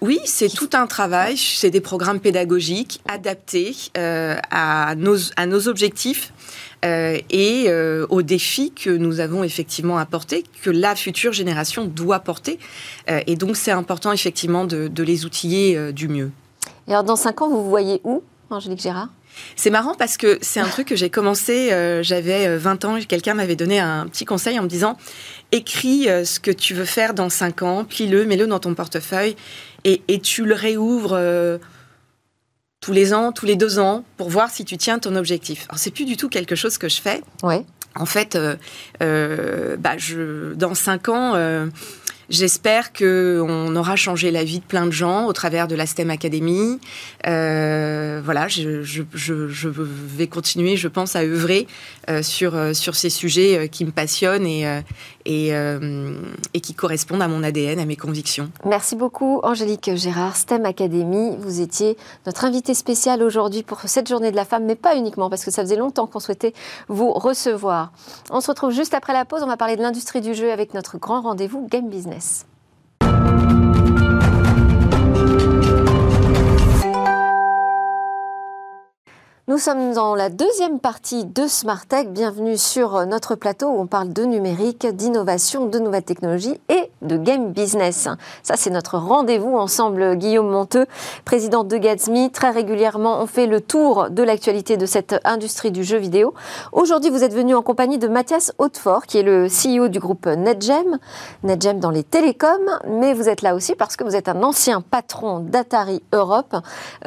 [0.00, 5.68] Oui, c'est tout un travail, c'est des programmes pédagogiques adaptés euh, à, nos, à nos
[5.68, 6.32] objectifs
[6.86, 12.20] euh, et euh, aux défis que nous avons effectivement apportés, que la future génération doit
[12.20, 12.58] porter.
[13.08, 16.30] et donc c'est important effectivement de, de les outiller du mieux.
[16.88, 19.08] Et alors dans cinq ans, vous vous voyez où, Angélique Gérard?
[19.54, 21.68] C'est marrant parce que c'est un truc que j'ai commencé,
[22.02, 24.96] j'avais 20 ans, quelqu'un m'avait donné un petit conseil en me disant
[25.52, 29.36] écris euh, ce que tu veux faire dans 5 ans, plie-le, mets-le dans ton portefeuille
[29.84, 31.58] et, tu le réouvres euh,
[32.80, 35.66] tous les ans, tous les deux ans pour voir si tu tiens ton objectif.
[35.68, 37.22] Alors c'est plus du tout quelque chose que je fais.
[37.44, 37.64] Ouais.
[37.94, 38.36] En fait,
[39.00, 41.34] euh, bah, je, dans 5 ans
[42.28, 46.10] J'espère qu'on aura changé la vie de plein de gens au travers de la STEM
[46.10, 46.80] Academy.
[47.28, 49.02] Euh, voilà, je,
[50.16, 51.68] vais continuer, je pense, à œuvrer
[52.10, 54.64] euh, sur, euh, sur ces sujets qui me passionnent et,
[55.24, 58.50] et, et, qui correspondent à mon ADN, à mes convictions.
[58.64, 61.36] Merci beaucoup, Angélique Gérard, STEM Academy.
[61.38, 65.30] Vous étiez notre invité spécial aujourd'hui pour cette journée de la femme, mais pas uniquement,
[65.30, 66.54] parce que ça faisait longtemps qu'on souhaitait
[66.88, 67.92] vous recevoir.
[68.30, 69.42] On se retrouve juste après la pause.
[69.44, 72.15] On va parler de l'industrie du jeu avec notre grand rendez-vous Game Business.
[72.16, 72.44] Business.
[79.48, 82.08] Nous sommes dans la deuxième partie de Smart Tech.
[82.08, 87.16] Bienvenue sur notre plateau où on parle de numérique, d'innovation, de nouvelles technologies et de
[87.16, 88.08] game business.
[88.42, 90.86] Ça, c'est notre rendez-vous ensemble, Guillaume Monteux,
[91.24, 92.32] président de Gatsby.
[92.32, 96.34] Très régulièrement, on fait le tour de l'actualité de cette industrie du jeu vidéo.
[96.72, 100.26] Aujourd'hui, vous êtes venu en compagnie de Mathias Hautefort, qui est le CEO du groupe
[100.26, 100.98] NetGem.
[101.44, 104.80] NetGem dans les télécoms, mais vous êtes là aussi parce que vous êtes un ancien
[104.80, 106.56] patron d'Atari Europe,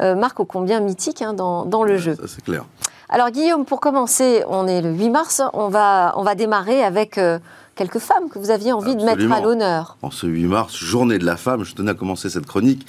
[0.00, 2.64] euh, marque ô combien mythique hein, dans, dans le jeu c'est clair.
[3.08, 7.18] Alors Guillaume, pour commencer, on est le 8 mars, on va, on va démarrer avec
[7.18, 7.38] euh,
[7.74, 9.96] quelques femmes que vous aviez envie de mettre à l'honneur.
[10.02, 12.86] En ce 8 mars, journée de la femme, je tenais à commencer cette chronique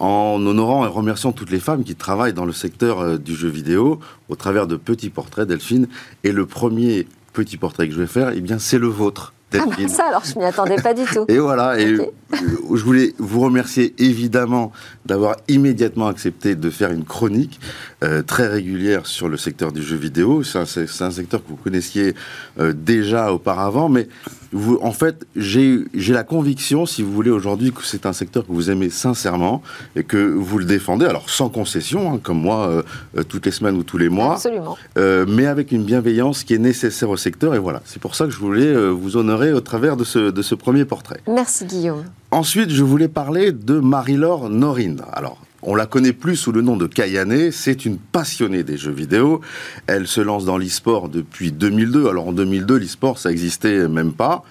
[0.00, 3.48] en honorant et remerciant toutes les femmes qui travaillent dans le secteur euh, du jeu
[3.48, 5.88] vidéo au travers de petits portraits, Delphine.
[6.24, 9.34] Et le premier petit portrait que je vais faire, eh bien, c'est le vôtre.
[9.52, 11.24] Ah bah ça, alors je m'y attendais pas du tout.
[11.28, 14.72] Et voilà, et euh, je voulais vous remercier évidemment
[15.06, 17.60] d'avoir immédiatement accepté de faire une chronique
[18.04, 20.44] euh, très régulière sur le secteur du jeu vidéo.
[20.44, 22.14] C'est un, un, secteur que vous connaissiez
[22.60, 24.08] euh, déjà auparavant, mais
[24.52, 28.52] vous, en fait, j'ai la conviction, si vous voulez, aujourd'hui, que c'est un secteur que
[28.52, 29.62] vous aimez sincèrement
[29.96, 32.82] et que vous le défendez, alors sans concession, hein, comme moi,
[33.16, 34.76] euh, toutes les semaines ou tous les mois, Absolument.
[34.96, 37.54] mais avec une bienveillance qui est nécessaire au secteur.
[37.54, 40.42] Et voilà, c'est pour ça que je voulais vous honorer au travers de ce, de
[40.42, 41.20] ce premier portrait.
[41.28, 42.04] Merci Guillaume.
[42.30, 45.02] Ensuite, je voulais parler de Marie-Laure Norine.
[45.12, 48.92] Alors, on la connaît plus sous le nom de Kayane, c'est une passionnée des jeux
[48.92, 49.40] vidéo.
[49.86, 52.08] Elle se lance dans l'e-sport depuis 2002.
[52.08, 54.44] Alors en 2002, l'e-sport, ça existait même pas.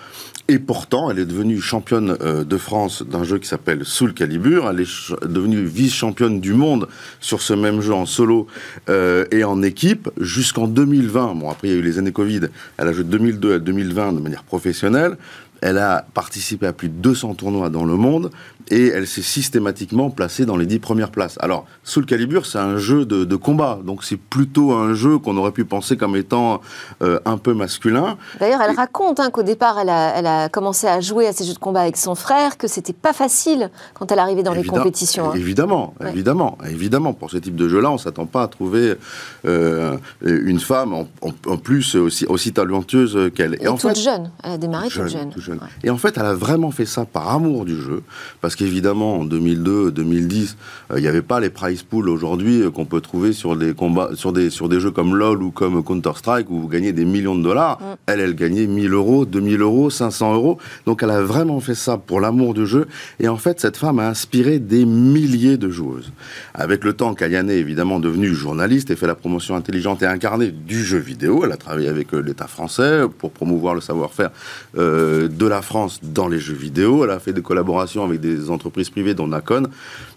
[0.51, 4.67] Et pourtant, elle est devenue championne euh, de France d'un jeu qui s'appelle Soul Calibur.
[4.67, 6.87] Elle est devenue vice-championne du monde
[7.19, 8.47] sur ce même jeu en solo
[8.89, 11.35] euh, et en équipe jusqu'en 2020.
[11.35, 12.47] Bon, après, il y a eu les années Covid.
[12.77, 15.17] Elle a joué de 2002 à 2020 de manière professionnelle.
[15.61, 18.31] Elle a participé à plus de 200 tournois dans le monde
[18.71, 21.37] et elle s'est systématiquement placée dans les 10 premières places.
[21.39, 25.51] Alors, Soul Calibur, c'est un jeu de, combat, donc c'est plutôt un jeu qu'on aurait
[25.51, 26.61] pu penser comme étant
[27.01, 28.17] euh, un peu masculin.
[28.39, 31.53] D'ailleurs, elle raconte hein, qu'au départ, elle a, a commencé à jouer à ces jeux
[31.53, 35.31] de combat avec son frère, que c'était pas facile quand elle arrivait dans les compétitions.
[35.31, 35.35] Hein.
[35.35, 37.13] Évidemment, évidemment, évidemment.
[37.13, 38.95] Pour ce type de jeu-là, on s'attend pas à trouver
[39.45, 43.57] euh, une femme en, plus aussi, aussi talentueuse qu'elle.
[43.61, 44.31] Et, en toute jeune.
[44.43, 45.31] Elle a démarré toute jeune.
[45.83, 48.03] Et en fait, elle a vraiment fait ça par amour du jeu,
[48.41, 50.57] parce qu'évidemment, en 2002, 2010,
[50.91, 53.73] euh, il n'y avait pas les prize pools aujourd'hui euh, qu'on peut trouver sur des
[53.73, 56.93] combats, sur des sur des jeux comme LoL ou comme Counter Strike où vous gagnez
[56.93, 57.79] des millions de dollars.
[58.05, 60.57] Elle, elle gagnait 1000 euros, 2000 euros, 500 euros.
[60.85, 62.87] Donc, elle a vraiment fait ça pour l'amour du jeu.
[63.19, 66.11] Et en fait, cette femme a inspiré des milliers de joueuses.
[66.53, 70.51] Avec le temps, Kayane est évidemment devenue journaliste et fait la promotion intelligente et incarnée
[70.51, 71.41] du jeu vidéo.
[71.43, 74.31] Elle a travaillé avec euh, l'État français pour promouvoir le savoir-faire
[74.77, 77.03] euh, de la France dans les jeux vidéo.
[77.03, 79.67] Elle a fait des collaborations avec des entreprises privées, dont Nacon,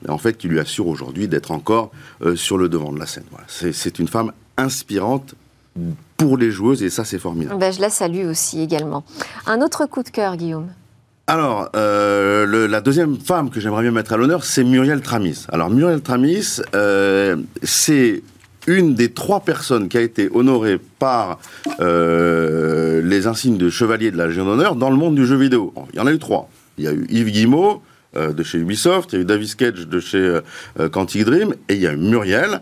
[0.08, 3.24] en fait, qui lui assure aujourd'hui d'être encore euh, sur le devant de la scène.
[3.48, 5.34] C'est une femme inspirante
[6.18, 7.58] pour les joueuses et ça, c'est formidable.
[7.58, 9.04] Ben, je la salue aussi également.
[9.46, 10.68] Un autre coup de cœur, Guillaume?
[11.28, 15.46] Alors, euh, la deuxième femme que j'aimerais bien mettre à l'honneur, c'est Muriel Tramis.
[15.50, 18.22] Alors, Muriel Tramis, euh, c'est
[18.66, 21.38] une des trois personnes qui a été honorée par
[21.80, 25.72] euh, les insignes de chevalier de la Légion d'honneur dans le monde du jeu vidéo.
[25.92, 26.48] Il y en a eu trois.
[26.78, 27.82] Il y a eu Yves Guillemot,
[28.14, 30.38] de chez Ubisoft, il y a eu David Cage de chez
[30.92, 32.60] Quantic Dream, et il y a eu Muriel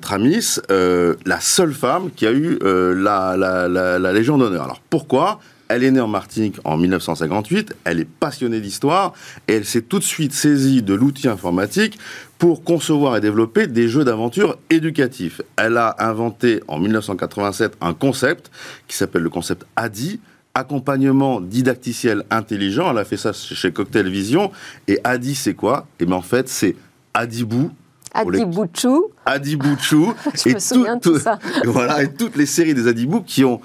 [0.00, 4.64] Tramis, la seule femme qui a eu la, la, Légion d'honneur.
[4.64, 5.40] Alors pourquoi?
[5.68, 9.12] Elle est née en Martinique en 1958, elle est passionnée d'histoire
[9.48, 11.98] et elle s'est tout de suite saisie de l'outil informatique
[12.38, 15.40] pour concevoir et développer des jeux d'aventure éducatifs.
[15.56, 18.50] Elle a inventé en 1987 un concept
[18.88, 20.20] qui s'appelle le concept ADI,
[20.54, 22.90] accompagnement didacticiel intelligent.
[22.90, 24.52] Elle a fait ça chez Cocktail Vision.
[24.88, 25.86] Et ADI, c'est quoi?
[25.98, 26.76] Et eh bien en fait, c'est
[27.14, 27.70] Adibou,
[28.16, 29.10] Adibouchou.
[29.24, 30.14] Adibouchou.
[30.34, 31.38] Je me souviens de tout ça.
[31.64, 33.60] Voilà, et toutes les séries des Adibou qui ont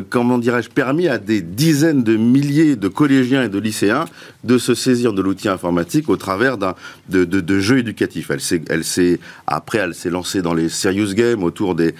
[0.00, 4.06] comment dirais-je, permis à des dizaines de milliers de collégiens et de lycéens
[4.44, 8.30] de se saisir de l'outil informatique au travers de, jeux éducatifs.
[9.46, 11.92] Après, elle s'est lancée dans les serious games autour de,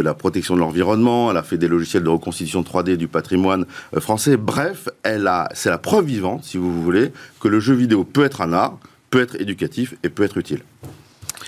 [0.00, 1.30] la protection de l'environnement.
[1.30, 4.36] Elle a fait des logiciels de reconstitution 3D du patrimoine euh, français.
[4.36, 8.24] Bref, elle a, c'est la preuve vivante, si vous voulez, que le jeu vidéo peut
[8.24, 8.78] être un art,
[9.10, 10.62] peut être éducatif et peut être utile.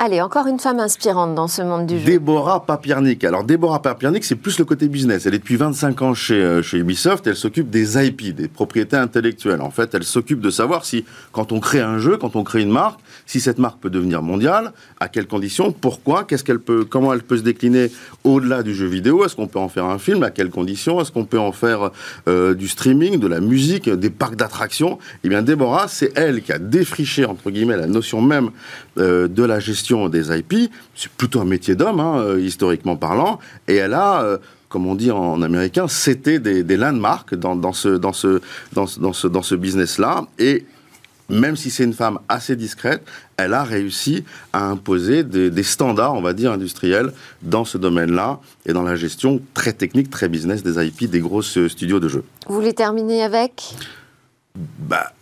[0.00, 2.04] Allez, encore une femme inspirante dans ce monde du jeu.
[2.04, 3.22] Déborah Papiernik.
[3.24, 5.26] Alors, Déborah Papiernik, c'est plus le côté business.
[5.26, 7.26] Elle est depuis 25 ans chez, euh, chez Ubisoft.
[7.26, 9.60] Elle s'occupe des IP, des propriétés intellectuelles.
[9.60, 12.62] En fait, elle s'occupe de savoir si, quand on crée un jeu, quand on crée
[12.62, 16.84] une marque, si cette marque peut devenir mondiale, à quelles conditions, pourquoi, qu'est-ce qu'elle peut,
[16.84, 17.92] comment elle peut se décliner
[18.24, 19.24] au-delà du jeu vidéo.
[19.24, 21.90] Est-ce qu'on peut en faire un film À quelles conditions Est-ce qu'on peut en faire
[22.28, 24.98] euh, du streaming, de la musique, des parcs d'attractions?
[25.22, 28.50] Eh bien, Déborah, c'est elle qui a défriché, entre guillemets, la notion même
[28.98, 33.38] euh, de la gestion des IP, c'est plutôt un métier d'homme, hein, euh, historiquement parlant,
[33.68, 38.12] et elle a euh, comme on dit en américain, c'était des, landmarks dans, ce, dans
[38.12, 38.40] ce,
[38.72, 40.26] dans, ce, dans ce business-là.
[40.40, 40.66] Et
[41.28, 46.14] même si c'est une femme assez discrète, elle a réussi à imposer des, des, standards,
[46.14, 50.64] on va dire, industriels dans ce domaine-là et dans la gestion très technique, très business
[50.64, 52.24] des IP des grosses studios de jeux.
[52.48, 53.76] Vous voulez terminer avec?
[54.56, 55.12] Bah,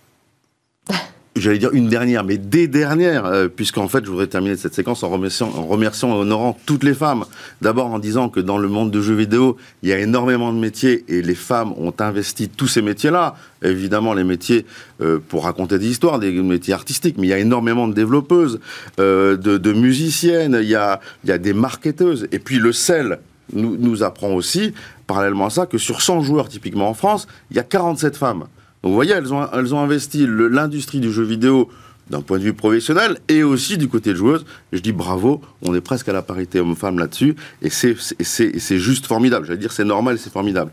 [1.37, 5.03] j'allais dire une dernière, mais des dernières, euh, puisqu'en fait, je voudrais terminer cette séquence
[5.03, 7.25] en remerciant, en remerciant et honorant toutes les femmes.
[7.61, 10.59] D'abord en disant que dans le monde de jeux vidéo, il y a énormément de
[10.59, 13.37] métiers et les femmes ont investi tous ces métiers-là.
[13.63, 14.67] Évidemment, les métiers
[15.01, 18.61] euh, pour raconter des histoires, des métiers artistiques, mais il y a énormément de développeuses,
[19.01, 22.29] euh, de, musiciennes, il y, a, il y a des marketeuses.
[22.33, 23.21] Et puis le sel
[23.53, 24.75] nous, nous apprend aussi,
[25.07, 28.45] parallèlement à ça, que sur 100 joueurs typiquement en France, il y a 47 femmes.
[28.83, 31.69] Donc vous voyez, elles ont, elles ont investi l'industrie du jeu vidéo
[32.11, 34.45] d'un point de vue professionnel et aussi du côté de joueuse.
[34.73, 39.47] je dis bravo, on est presque à la parité homme-femme là-dessus et c'est juste formidable.
[39.47, 40.73] J'allais dire c'est normal, c'est formidable.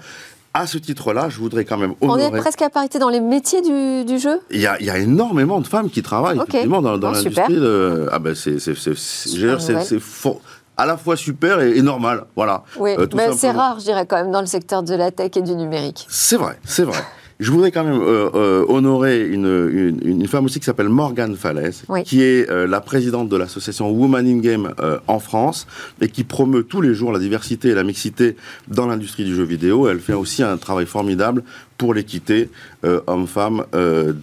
[0.51, 2.25] À ce titre-là, je voudrais quand même honorer...
[2.25, 4.39] On est presque à parité dans les métiers du, du jeu?
[4.49, 7.53] Il y, a, il y, a, énormément de femmes qui travaillent effectivement dans, dans l'industrie.
[7.53, 8.09] De...
[8.11, 8.57] Ah ben c'est
[10.75, 12.63] à la fois super et, normal, voilà.
[12.77, 15.31] Oui, euh, mais c'est rare, je dirais quand même, dans le secteur de la tech
[15.35, 16.07] et du numérique.
[16.09, 17.03] C'est vrai, c'est vrai.
[17.39, 21.83] Je voudrais quand même euh, euh, honorer une, une, femme aussi qui s'appelle Morgane Falaise,
[22.03, 24.73] qui est euh, la présidente de l'association Woman in Game
[25.07, 25.65] en France
[26.01, 28.35] et qui promeut tous les jours la diversité et la mixité
[28.67, 29.87] dans l'industrie du jeu vidéo.
[29.87, 31.43] Elle fait aussi un travail formidable
[31.77, 32.49] pour l'équité
[32.83, 33.65] homme-femme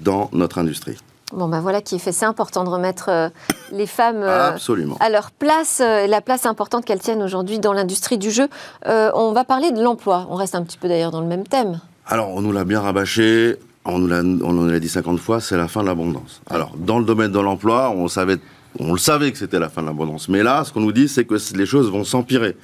[0.05, 0.97] dans notre industrie.
[1.33, 2.13] Bon, ben voilà qui est fait.
[2.13, 3.31] C'est important de remettre
[3.73, 8.49] les femmes à leur place, la place importante qu'elles tiennent aujourd'hui dans l'industrie du jeu.
[8.85, 10.27] on va parler de l'emploi.
[10.29, 11.81] On reste un petit peu d'ailleurs dans le même thème.
[12.09, 15.57] Alors, on nous l'a bien rabâché, on nous l'a, on l'a dit 50 fois, c'est
[15.57, 16.40] la fin de l'abondance.
[16.49, 18.37] Alors, dans le domaine de l'emploi, on savait,
[18.79, 20.29] on le savait que c'était la fin de l'abondance.
[20.29, 22.55] Mais là, ce qu'on nous dit, c'est que les choses vont s'empirer.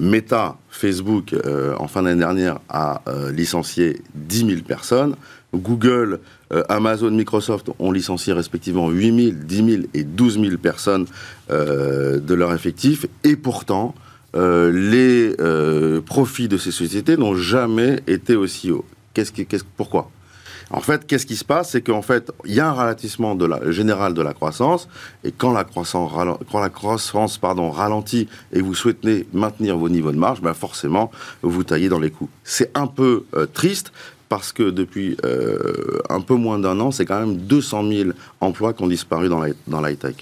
[0.00, 1.36] Meta, Facebook,
[1.78, 5.14] en fin d'année dernière, a licencié 10 000 personnes.
[5.54, 6.18] Google,
[6.68, 11.06] Amazon, Microsoft ont licencié respectivement 8 000, 10 000 et 12 000 personnes
[11.48, 13.06] de leur effectif.
[13.22, 13.94] Et pourtant,
[14.34, 15.34] les
[16.06, 18.84] profits de ces sociétés n'ont jamais été aussi hauts.
[19.14, 19.32] Qu'est-ce
[19.76, 20.10] pourquoi?
[20.72, 21.70] En fait, qu'est-ce qui se passe?
[21.70, 24.88] C'est qu'en fait, il y a un ralentissement la, général de la croissance,
[25.24, 26.12] et quand la croissance,
[26.50, 26.68] quand la
[27.70, 31.10] ralentit et vous souhaitez maintenir vos niveaux de marge, ben forcément,
[31.42, 32.28] vous taillez dans les coûts.
[32.44, 33.92] C'est un peu euh, triste,
[34.28, 38.72] parce que depuis euh, un peu moins d'un an, c'est quand même 200 000 emplois
[38.72, 40.14] qui ont disparu dans l'high-tech.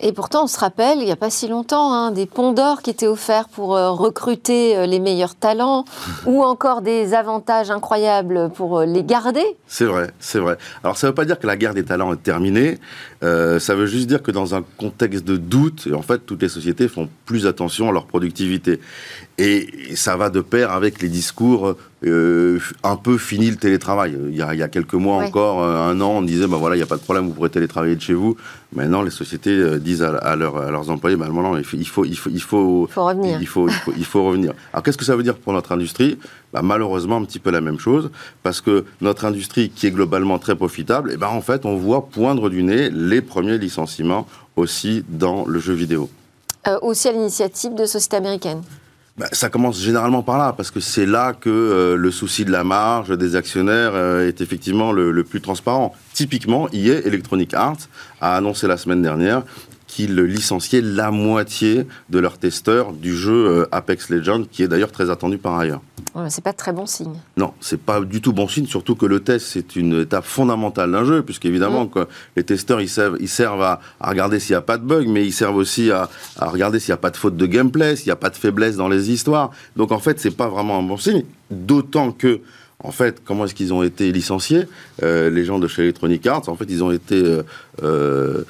[0.00, 2.82] Et pourtant, on se rappelle, il n'y a pas si longtemps, hein, des ponts d'or
[2.82, 5.84] qui étaient offerts pour euh, recruter euh, les meilleurs talents,
[6.26, 9.44] ou encore des avantages incroyables pour euh, les garder.
[9.66, 10.58] C'est vrai, c'est vrai.
[10.84, 12.78] Alors ça ne veut pas dire que la guerre des talents est terminée,
[13.22, 16.86] ça veut juste dire que dans un contexte de doute, en fait, toutes les sociétés
[16.86, 18.80] font plus attention à leur productivité.
[19.38, 24.16] Et ça va de pair avec les discours euh, un peu fini le télétravail.
[24.28, 26.82] Il y a, quelques mois encore, euh, un an, on disait, bah voilà, il n'y
[26.82, 28.36] a pas de problème, vous pourrez télétravailler de chez vous.
[28.74, 32.30] Maintenant, les sociétés euh, disent à, leurs employés, non, il faut, il faut, il faut,
[32.30, 33.38] il faut, revenir.
[33.40, 34.54] Il faut, il faut, revenir.
[34.72, 36.18] Alors, qu'est-ce que ça veut dire pour notre industrie?
[36.54, 38.10] Bah, Malheureusement, un petit peu la même chose,
[38.42, 41.76] parce que notre industrie, qui est globalement très profitable, et eh ben, en fait, on
[41.76, 46.08] voit poindre du nez les premiers licenciements aussi dans le jeu vidéo.
[46.80, 48.62] aussi à l'initiative de sociétés américaines
[49.18, 52.52] bah, ça commence généralement par là, parce que c'est là que euh, le souci de
[52.52, 55.94] la marge des actionnaires euh, est effectivement le, plus transparent.
[56.12, 57.88] Typiquement, EA Electronic Arts
[58.20, 59.42] a annoncé la semaine dernière
[59.96, 64.92] qu'ils licenciaient la moitié de leurs testeurs du jeu euh, Apex Legends, qui est d'ailleurs
[64.92, 65.80] très attendu par ailleurs.
[66.14, 67.14] Ouais, c'est pas très bon signe.
[67.38, 70.92] Non, c'est pas du tout bon signe, surtout que le test, c'est une étape fondamentale
[70.92, 72.04] d'un jeu, puisqu'évidemment, mm.
[72.36, 75.24] les testeurs, ils servent, ils servent à, regarder s'il n'y a pas de bug, mais
[75.24, 78.08] ils servent aussi à, à regarder s'il n'y a pas de faute de gameplay, s'il
[78.08, 79.50] n'y a pas de faiblesse dans les histoires.
[79.76, 82.42] Donc en fait, c'est pas vraiment un bon signe, d'autant que
[82.86, 84.66] en fait, comment est-ce qu'ils ont été licenciés
[85.02, 87.20] euh, Les gens de chez Electronic Arts, en fait, ils ont été.
[87.20, 87.42] Euh,
[87.82, 88.44] euh,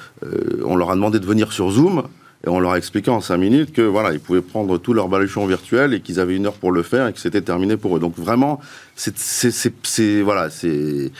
[0.63, 2.03] on leur a demandé de venir sur Zoom
[2.45, 5.07] et on leur a expliqué en cinq minutes que voilà, ils pouvaient prendre tout leur
[5.07, 7.97] baluchon virtuel et qu'ils avaient une heure pour le faire et que c'était terminé pour
[7.97, 7.99] eux.
[7.99, 8.61] Donc vraiment,
[8.95, 11.11] c'est voilà, c'est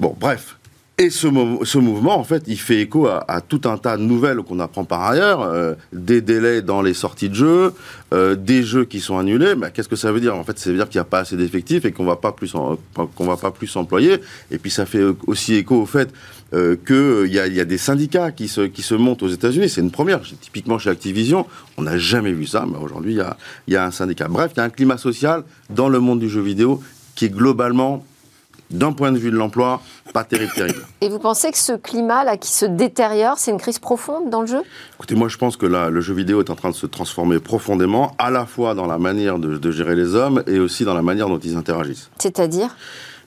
[0.00, 0.16] bon.
[0.18, 0.56] Bref,
[1.00, 4.60] et ce, mouvement, en fait, il fait écho à, tout un tas de nouvelles qu'on
[4.60, 7.72] apprend par ailleurs, euh, des délais dans les sorties de jeux,
[8.12, 9.54] euh, des jeux qui sont annulés.
[9.54, 10.36] Mais qu'est-ce que ça veut dire?
[10.36, 12.04] En fait, ça veut dire qu'il n'y a pas assez d'effectifs et qu'on
[12.36, 14.18] plus qu'on va pas plus s'employer.
[14.50, 16.12] Et puis ça fait aussi écho au fait
[16.52, 19.70] euh, qu'il y, a des syndicats qui se, qui montent aux États-Unis.
[19.70, 20.20] C'est une première.
[20.20, 21.46] Typiquement chez Activision,
[21.78, 24.28] on n'a jamais vu ça, mais aujourd'hui, il y a, y a un syndicat.
[24.28, 26.82] Bref, il y a un climat social dans le monde du jeu vidéo
[27.14, 28.04] qui est globalement
[28.70, 30.86] d'un point de vue de l'emploi, pas terrible, terrible.
[31.00, 34.46] Et vous pensez que ce climat-là qui se détériore, c'est une crise profonde dans le
[34.46, 34.62] jeu?
[34.94, 37.40] Écoutez, moi je pense que là, le jeu vidéo est en train de se transformer
[37.40, 41.02] profondément, à la fois dans la manière de, gérer les hommes et aussi dans la
[41.02, 42.10] manière dont ils interagissent.
[42.18, 42.76] C'est-à-dire?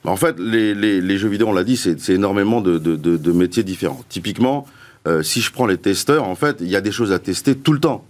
[0.04, 4.02] Bah, En fait, les, jeux vidéo, on l'a dit, c'est énormément de, métiers différents.
[4.08, 4.66] Typiquement,
[5.06, 7.54] euh, si je prends les testeurs, en fait, il y a des choses à tester
[7.54, 8.04] tout le temps.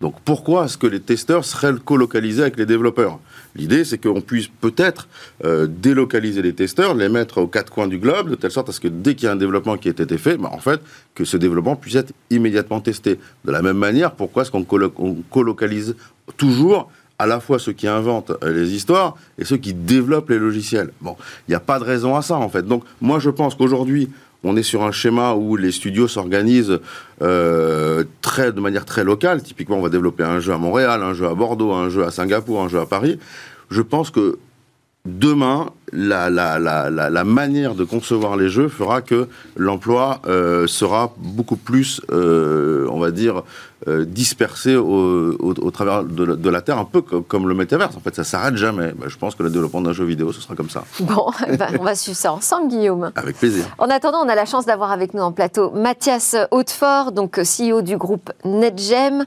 [0.00, 3.18] Donc pourquoi est-ce que les testeurs seraient colocalisés avec les développeurs?
[3.56, 5.08] L'idée, c'est qu'on puisse peut-être
[5.44, 8.72] euh, délocaliser les testeurs, les mettre aux quatre coins du globe, de telle sorte à
[8.72, 10.80] ce que dès qu'il y a un développement qui a été fait, bah, en fait,
[11.14, 13.18] que ce développement puisse être immédiatement testé.
[13.44, 14.64] De la même manière, pourquoi est-ce qu'on
[15.30, 15.96] colocalise
[16.36, 20.38] toujours à la fois ceux qui inventent euh, les histoires et ceux qui développent les
[20.38, 20.90] logiciels?
[21.00, 22.66] Bon, il n'y a pas de raison à ça, en fait.
[22.66, 24.08] Donc, moi, je pense qu'aujourd'hui,
[24.44, 26.78] on est sur un schéma où les studios s'organisent
[27.22, 29.42] euh, très, de manière très locale.
[29.42, 32.10] Typiquement, on va développer un jeu à Montréal, un jeu à Bordeaux, un jeu à
[32.10, 33.18] Singapour, un jeu à Paris.
[33.70, 34.38] Je pense que
[35.04, 42.86] demain, la, manière de concevoir les jeux fera que l'emploi euh, sera beaucoup plus, euh,
[42.90, 43.42] on va dire,
[43.88, 47.96] euh, dispersé au, au, travers de, la Terre, un peu comme, le métaverse.
[47.96, 48.92] En fait, ça s'arrête jamais.
[48.92, 50.84] Bah, je pense que le développement d'un jeu vidéo, ce sera comme ça.
[51.00, 53.10] Bon, ben, on va suivre ça ensemble, Guillaume.
[53.16, 53.64] Avec plaisir.
[53.78, 57.82] En attendant, on a la chance d'avoir avec nous en plateau Mathias Hautefort, donc CEO
[57.82, 59.24] du groupe NetGem.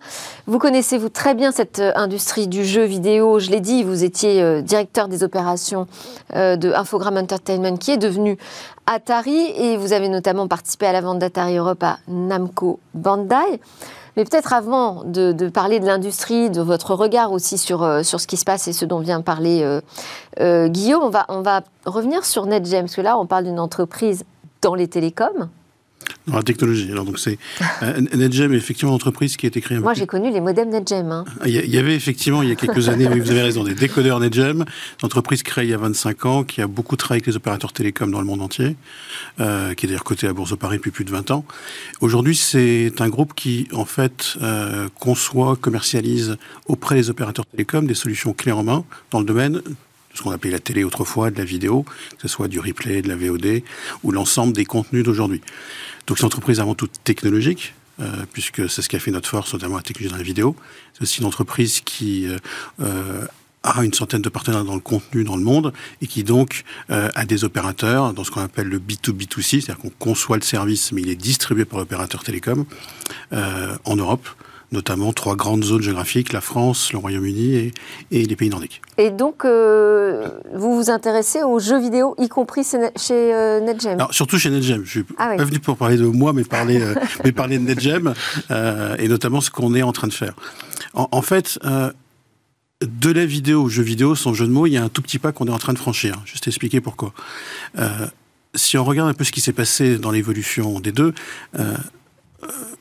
[0.48, 3.40] Vous connaissez, vous, très bien cette industrie du jeu vidéo?
[3.40, 5.88] Je l'ai dit, vous étiez directeur des opérations
[6.34, 8.38] de Infogram Entertainment qui est devenu
[8.86, 13.60] Atari et vous avez notamment participé à la vente d'Atari Europe à Namco Bandai.
[14.18, 18.28] Mais peut-être avant de, parler de l'industrie, de votre regard aussi sur, euh, sur ce
[18.28, 19.82] qui se passe et ce dont vient parler euh,
[20.40, 23.60] euh, Guillaume, on va, on va revenir sur NetGem, parce que là, on parle d'une
[23.60, 24.26] entreprise
[24.62, 25.50] dans les télécoms.
[26.28, 26.92] Dans la technologie.
[26.92, 27.38] Alors donc c'est
[27.84, 29.80] euh, NetGem est effectivement une entreprise qui a été créée.
[29.80, 31.12] Moi j'ai connu les modems NetGem.
[31.12, 31.26] Hein.
[31.46, 34.20] Il y avait effectivement il y a quelques années, oui, vous avez raison, des décodeurs
[34.20, 34.66] NetGem, une
[35.06, 38.12] entreprise créée il y a 25 ans qui a beaucoup travaillé avec les opérateurs télécoms
[38.12, 38.76] dans le monde entier,
[39.40, 41.46] euh, qui est d'ailleurs coté à Bourse de Paris depuis plus de 20 ans.
[42.02, 46.38] Aujourd'hui c'est un groupe qui en fait euh, conçoit, commercialise
[46.68, 49.62] auprès des opérateurs télécoms des solutions clés en main dans le domaine
[50.14, 53.08] ce qu'on appelait la télé autrefois, de la vidéo, que ce soit du replay, de
[53.08, 53.64] la VOD,
[54.04, 55.42] ou l'ensemble des contenus d'aujourd'hui.
[56.08, 59.30] Donc c'est une entreprise avant tout technologique, euh, puisque c'est ce qui a fait notre
[59.30, 60.56] force, notamment la technologie dans la vidéo.
[60.94, 62.38] C'est aussi une entreprise qui euh,
[62.82, 63.26] euh,
[63.64, 67.26] a une centaine de partenaires dans le contenu dans le monde et qui donc a
[67.26, 71.10] des opérateurs dans ce qu'on appelle le B2B2C, c'est-à-dire qu'on conçoit le service mais il
[71.10, 72.66] est distribué par l'opérateur télécom
[73.32, 74.28] en Europe,
[74.72, 77.72] notamment trois grandes zones géographiques, la France, le Royaume-Uni
[78.12, 78.82] et, les pays nordiques.
[78.98, 84.14] Et donc, euh, vous vous intéressez aux jeux vidéo, y compris chez euh, NetGem Alors,
[84.14, 84.84] Surtout chez NetGem.
[84.86, 86.96] Je ne suis ah pas venu pour parler de moi, mais parler, euh,
[87.26, 88.14] mais parler de NetGem,
[89.00, 90.34] et notamment ce qu'on est en train de faire.
[90.94, 91.60] En, fait,
[92.82, 95.02] de la vidéo au jeu vidéo, sans jeu de mots, il y a un tout
[95.02, 96.22] petit pas qu'on est en train de franchir.
[96.26, 97.14] Juste expliquer pourquoi.
[98.56, 101.14] si on regarde un peu ce qui s'est passé dans l'évolution des deux,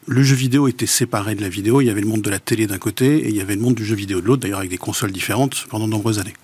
[0.06, 1.80] le jeu vidéo était séparé de la vidéo.
[1.80, 3.60] Il y avait le monde de la télé d'un côté et il y avait le
[3.60, 6.34] monde du jeu vidéo de l'autre, d'ailleurs avec des consoles différentes pendant de nombreuses années.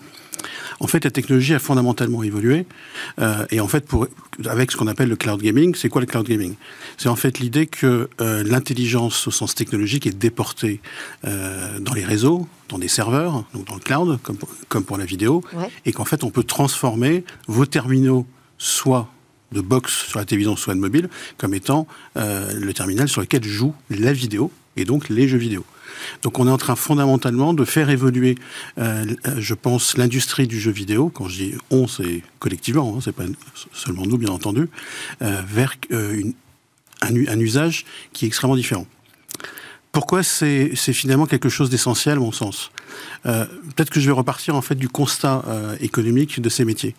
[0.81, 2.67] En fait, la technologie a fondamentalement évolué.
[3.19, 4.07] Euh, et en fait, pour,
[4.45, 6.55] avec ce qu'on appelle le cloud gaming, c'est quoi le cloud gaming?
[6.99, 10.81] C'est en fait l'idée que euh, l'intelligence au sens technologique est déportée
[11.25, 14.99] euh, dans les réseaux, dans des serveurs, donc dans le cloud, comme pour, comme pour
[14.99, 15.43] la vidéo,
[15.85, 18.27] et qu'en fait, on peut transformer vos terminaux
[18.59, 19.09] soit
[19.53, 21.87] de box sur la télévision, soit mobile, comme étant
[22.17, 25.65] euh, le terminal sur lequel joue la vidéo et donc les jeux vidéo.
[26.23, 28.37] Donc on est en train fondamentalement de faire évoluer,
[28.79, 29.07] euh,
[29.39, 31.09] je pense, l'industrie du jeu vidéo.
[31.09, 33.25] Quand je dis on, c'est collectivement, hein, c'est pas
[33.73, 34.69] seulement nous, bien entendu,
[35.23, 35.77] euh, vers
[37.01, 38.87] un usage qui est extrêmement différent.
[39.97, 42.71] Pourquoi c'est finalement quelque chose d'essentiel, à mon sens?
[43.25, 46.95] Euh, Peut-être que je vais repartir en fait du constat euh, économique de ces métiers.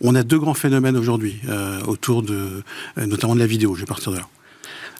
[0.00, 2.62] On a deux grands phénomènes aujourd'hui euh, autour de,
[2.96, 3.74] notamment de la vidéo.
[3.74, 4.26] Je vais partir de là.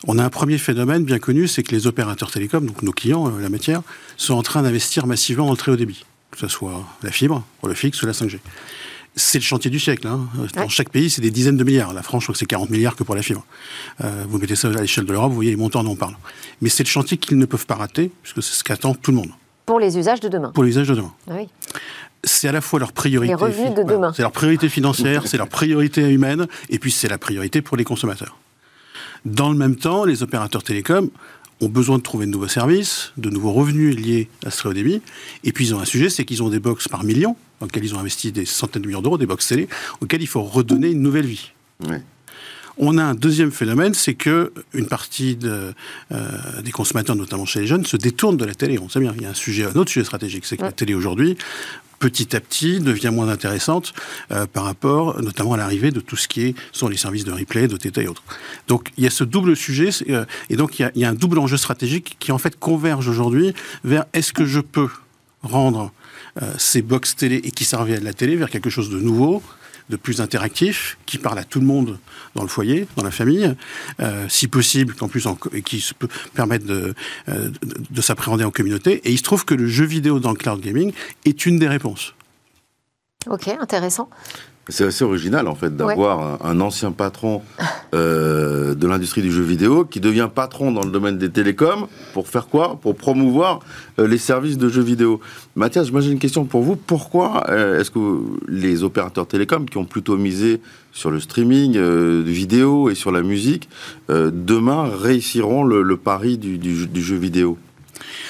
[0.06, 3.34] On a un premier phénomène bien connu, c'est que les opérateurs télécoms, donc nos clients,
[3.38, 3.80] la matière,
[4.18, 7.46] sont en train d'investir massivement dans le très haut débit, que ce soit la fibre,
[7.66, 8.40] le fixe ou la 5G
[9.18, 10.06] c'est le chantier du siècle.
[10.06, 10.28] Hein.
[10.54, 11.92] Dans chaque pays, c'est des dizaines de milliards.
[11.92, 13.44] La France, je crois que c'est 40 milliards que pour la fibre.
[14.02, 16.14] Euh, vous mettez ça à l'échelle de l'Europe, vous voyez les montants dont on parle.
[16.62, 19.18] Mais c'est le chantier qu'ils ne peuvent pas rater, puisque c'est ce qu'attend tout le
[19.18, 19.30] monde.
[19.66, 20.50] Pour les usages de demain.
[20.54, 21.12] Pour les usages de demain.
[21.28, 21.48] Ah oui.
[22.24, 23.32] C'est à la fois leur priorité.
[23.32, 24.12] Les revenus de demain.
[24.14, 27.84] c'est leur priorité financière, c'est leur priorité humaine, et puis c'est la priorité pour les
[27.84, 28.38] consommateurs.
[29.24, 31.10] Dans le même temps, les opérateurs télécoms
[31.60, 35.00] ont besoin de trouver de nouveaux services, de nouveaux revenus liés à ce haut débit.
[35.44, 37.84] Et puis ils ont un sujet, c'est qu'ils ont des box par millions, dans lesquels
[37.84, 39.68] ils ont investi des centaines de millions d'euros, des box télé,
[40.00, 41.52] auxquels il faut redonner une nouvelle vie.
[42.80, 45.74] On a un deuxième phénomène, c'est que une partie de,
[46.12, 48.78] euh, des consommateurs, notamment chez les jeunes, se détournent de la télé.
[48.78, 50.70] On sait bien, il y a un sujet, un autre sujet stratégique, c'est que la
[50.70, 51.36] télé aujourd'hui,
[51.98, 53.92] petit à petit devient moins intéressante
[54.30, 57.32] euh, par rapport notamment à l'arrivée de tout ce qui est, sont les services de
[57.32, 58.22] replay, de TT et autres.
[58.66, 61.04] Donc il y a ce double sujet euh, et donc il y, a, il y,
[61.04, 64.88] a, un double enjeu stratégique qui en fait converge aujourd'hui vers est-ce que je peux
[65.42, 65.92] rendre
[66.42, 69.42] euh, ces box télé et qui servaient à la télé vers quelque chose de nouveau,
[69.90, 71.98] de plus interactif, qui parle à tout le monde
[72.34, 73.54] dans le foyer, dans la famille,
[74.00, 76.92] euh, si possible, qu'en plus, en, qui peut permettre euh,
[77.90, 79.00] de s'appréhender en communauté.
[79.04, 80.92] Et il se trouve que le jeu vidéo dans le cloud gaming
[81.24, 82.14] est une des réponses.
[83.26, 84.08] Ok, intéressant.
[84.70, 87.40] C'est assez original en fait d'avoir un, ancien patron
[87.94, 92.28] euh, de l'industrie du jeu vidéo qui devient patron dans le domaine des télécoms pour
[92.28, 92.78] faire quoi?
[92.80, 93.60] Pour promouvoir
[93.98, 95.20] euh, les services de jeux vidéo.
[95.56, 96.76] Mathias, moi j'ai une question pour vous.
[96.76, 100.60] Pourquoi euh, est-ce que les opérateurs télécoms qui ont plutôt misé
[100.92, 101.78] sur le streaming
[102.22, 103.68] vidéo et sur la musique,
[104.08, 107.56] demain réussiront le, pari du jeu vidéo?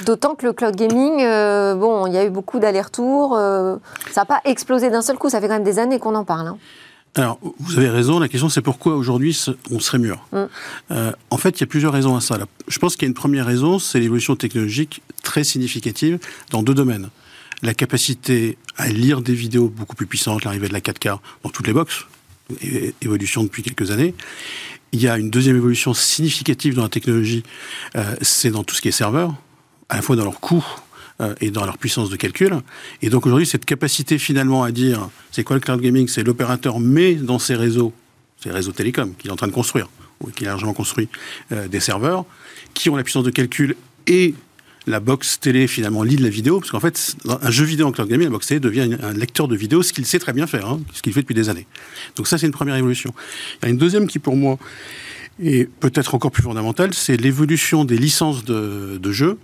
[0.05, 3.37] D'autant que le cloud gaming, euh, bon, il y a eu beaucoup d'allers-retours.
[3.37, 3.77] Euh,
[4.11, 5.29] ça n'a pas explosé d'un seul coup.
[5.29, 6.49] Ça fait quand même des années qu'on en parle.
[6.49, 6.59] Hein.
[7.15, 8.19] Alors, vous avez raison.
[8.19, 9.39] La question, c'est pourquoi aujourd'hui
[9.71, 10.25] on serait mûr.
[10.33, 10.45] Mm.
[10.93, 12.39] Euh, en fait, il y a plusieurs raisons à ça.
[12.69, 16.19] Je pense qu'il y a une première raison, c'est l'évolution technologique très significative
[16.51, 17.09] dans deux domaines.
[17.63, 21.67] La capacité à lire des vidéos beaucoup plus puissantes, l'arrivée de la 4K dans toutes
[21.67, 22.05] les boxes,
[23.03, 24.15] évolution depuis quelques années.
[24.93, 27.43] Il y a une deuxième évolution significative dans la technologie,
[28.23, 29.35] c'est dans tout ce qui est serveur
[29.89, 30.65] à la fois dans leur coût
[31.21, 32.55] euh, et dans leur puissance de calcul.
[33.03, 36.09] Et donc aujourd'hui, cette capacité finalement à dire, c'est quoi le cloud gaming?
[36.09, 37.93] C'est l'opérateur met dans ses réseaux,
[38.43, 39.89] ses réseaux télécoms qu'il est en train de construire,
[40.21, 41.09] ou qu'il a largement construit,
[41.53, 42.25] euh, des serveurs,
[42.75, 43.77] qui ont la puissance de calcul
[44.07, 44.35] et
[44.87, 47.93] la box télé finalement lit de la vidéo, parce qu'en fait, un jeu vidéo en
[47.93, 50.47] cloud gaming, la box télé devient un lecteur de vidéo, ce qu'il sait très bien
[50.47, 51.67] faire, hein, ce qu'il fait depuis des années.
[52.17, 53.13] Donc ça, c'est une première évolution.
[53.61, 54.59] Il y a une deuxième qui, pour moi,
[55.41, 59.39] Et peut-être encore plus fondamental, c'est l'évolution des licences de, jeux,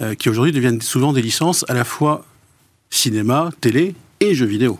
[0.00, 2.24] euh, qui aujourd'hui deviennent souvent des licences à la fois
[2.90, 4.78] cinéma, télé et jeux vidéo.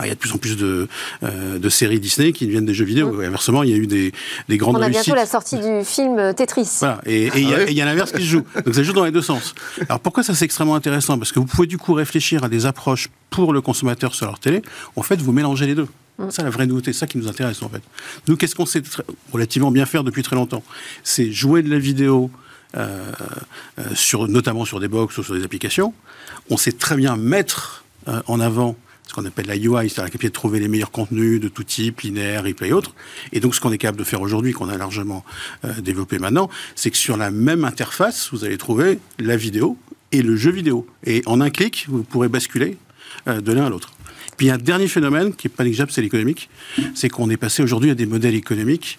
[0.00, 0.86] Ah, il y a de plus en plus de,
[1.24, 3.12] euh, de séries Disney qui deviennent des jeux vidéo.
[3.12, 3.24] Mm.
[3.24, 4.12] inversement, il y a eu des,
[4.48, 6.68] des grandes On a bientôt la sortie du film Tetris.
[6.78, 8.42] Voilà, et il y, y, a l'inverse qui se joue.
[8.64, 9.54] Donc ça joue dans les deux sens.
[9.88, 11.18] Alors pourquoi ça c'est extrêmement intéressant?
[11.18, 14.38] Parce que vous pouvez du coup réfléchir à des approches pour le consommateur sur leur
[14.38, 14.62] télé.
[14.94, 15.88] En fait, vous mélangez les deux.
[16.18, 16.26] Mm.
[16.30, 17.82] C'est ça la vraie nouveauté, c'est ça qui nous intéresse en fait.
[18.28, 18.82] Nous, qu'est-ce qu'on sait
[19.32, 20.62] relativement bien faire depuis très longtemps?
[21.02, 22.30] C'est jouer de la vidéo,
[22.76, 23.10] euh,
[23.78, 25.94] euh, sur, notamment sur des box ou sur des applications.
[26.50, 28.76] On sait très bien mettre euh, en avant
[29.08, 31.64] ce qu'on appelle la UI, c'est-à-dire la capacité de trouver les meilleurs contenus de tout
[31.64, 32.94] type, linéaire, replay et autres.
[33.32, 35.24] Et donc, ce qu'on est capable de faire aujourd'hui, qu'on a largement
[35.64, 39.78] euh, développé maintenant, c'est que sur la même interface, vous allez trouver la vidéo
[40.12, 40.86] et le jeu vidéo.
[41.04, 42.76] Et en un clic, vous pourrez basculer
[43.26, 43.92] euh, de l'un à l'autre.
[44.36, 46.50] Puis, un dernier phénomène qui n'est pas négligeable, c'est l'économique.
[46.94, 48.98] C'est qu'on est passé aujourd'hui à des modèles économiques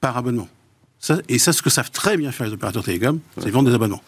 [0.00, 0.48] par abonnement.
[1.28, 4.02] Et ça, ce que savent très bien faire les opérateurs télécoms, c'est vendre des abonnements.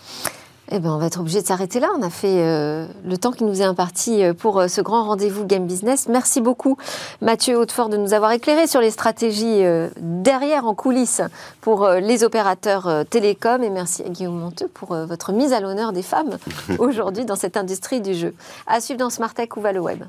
[0.75, 1.89] Eh ben, on va être obligé de s'arrêter là.
[1.99, 5.05] On a fait euh, le temps qui nous est imparti euh, pour euh, ce grand
[5.05, 6.07] rendez-vous Game Business.
[6.09, 6.79] Merci beaucoup,
[7.21, 9.63] Mathieu Hautefort, de nous avoir éclairé sur les stratégies
[9.99, 11.21] derrière, en coulisses,
[11.61, 13.63] pour les opérateurs télécoms.
[13.63, 16.39] Et merci à Guillaume Monteux pour votre mise à l'honneur des femmes
[16.79, 18.35] aujourd'hui dans cette industrie du jeu.
[18.67, 20.05] À suivre dans Smart Tech, où va le web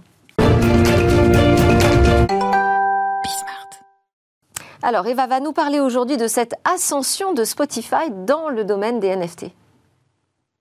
[4.85, 9.15] Alors, Eva va nous parler aujourd'hui de cette ascension de Spotify dans le domaine des
[9.15, 9.45] NFT.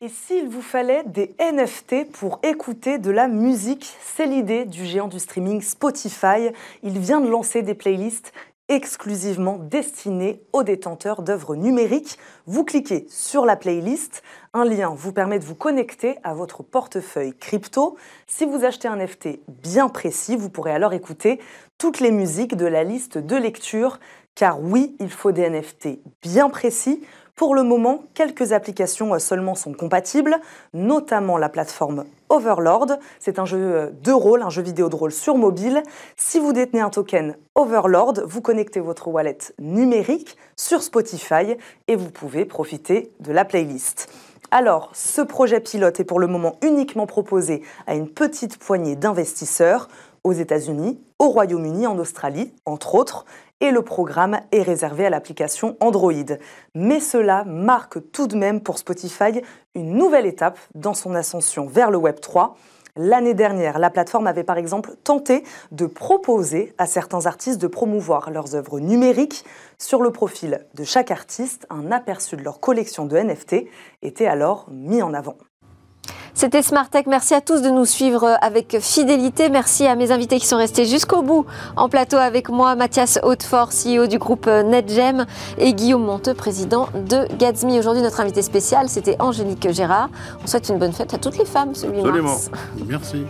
[0.01, 5.09] Et s'il vous fallait des NFT pour écouter de la musique C'est l'idée du géant
[5.09, 6.53] du streaming Spotify.
[6.85, 8.33] Il vient de lancer des playlists
[8.69, 12.17] exclusivement destinées aux détenteurs d'œuvres numériques.
[12.47, 14.23] Vous cliquez sur la playlist,
[14.55, 17.97] un lien vous permet de vous connecter à votre portefeuille crypto.
[18.27, 21.41] Si vous achetez un NFT bien précis, vous pourrez alors écouter
[21.83, 23.99] toutes les musiques de la liste de lecture.
[24.37, 27.03] Car oui, il faut des NFT bien précis
[27.35, 30.37] pour le moment, quelques applications seulement sont compatibles,
[30.75, 32.99] notamment la plateforme Overlord.
[33.19, 35.83] C'est un jeu euh, de rôle, un jeu vidéo de rôle sur mobile.
[36.17, 41.57] Si vous détenez un token Overlord, vous connectez votre wallet numérique sur Spotify
[41.89, 44.09] et vous pouvez profiter de la playlist.
[44.53, 49.89] Alors, ce projet pilote est pour le moment uniquement proposé à une petite poignée d'investisseurs
[50.25, 53.25] aux États-Unis, au Royaume-Uni, en Australie, entre autres,
[53.61, 56.13] et le programme est réservé à l'application Android.
[56.75, 59.41] Mais cela marque tout de même pour Spotify
[59.75, 62.57] une nouvelle étape dans son ascension vers le Web 3.
[62.97, 68.31] L'année dernière, la plateforme avait par exemple tenté de proposer à certains artistes de promouvoir
[68.31, 69.45] leurs œuvres numériques.
[69.79, 73.65] Sur le profil de chaque artiste, un aperçu de leur collection de NFT
[74.03, 75.37] était alors mis en avant.
[76.35, 77.05] C'était Smart Tech.
[77.07, 79.51] Merci à tous de nous suivre avec fidélité.
[79.51, 83.69] Merci à mes invités qui sont restés jusqu'au bout en plateau avec moi, Mathias Hautefort,
[83.69, 85.27] CEO du groupe NetGem,
[85.59, 87.79] et Guillaume Monteux, président de Gatsby.
[87.79, 90.09] Aujourd'hui, notre invité spécial, c'était Angélique Gérard.
[90.43, 92.37] On souhaite une bonne fête à toutes les femmes ce 8 Absolument.
[92.87, 93.25] Merci.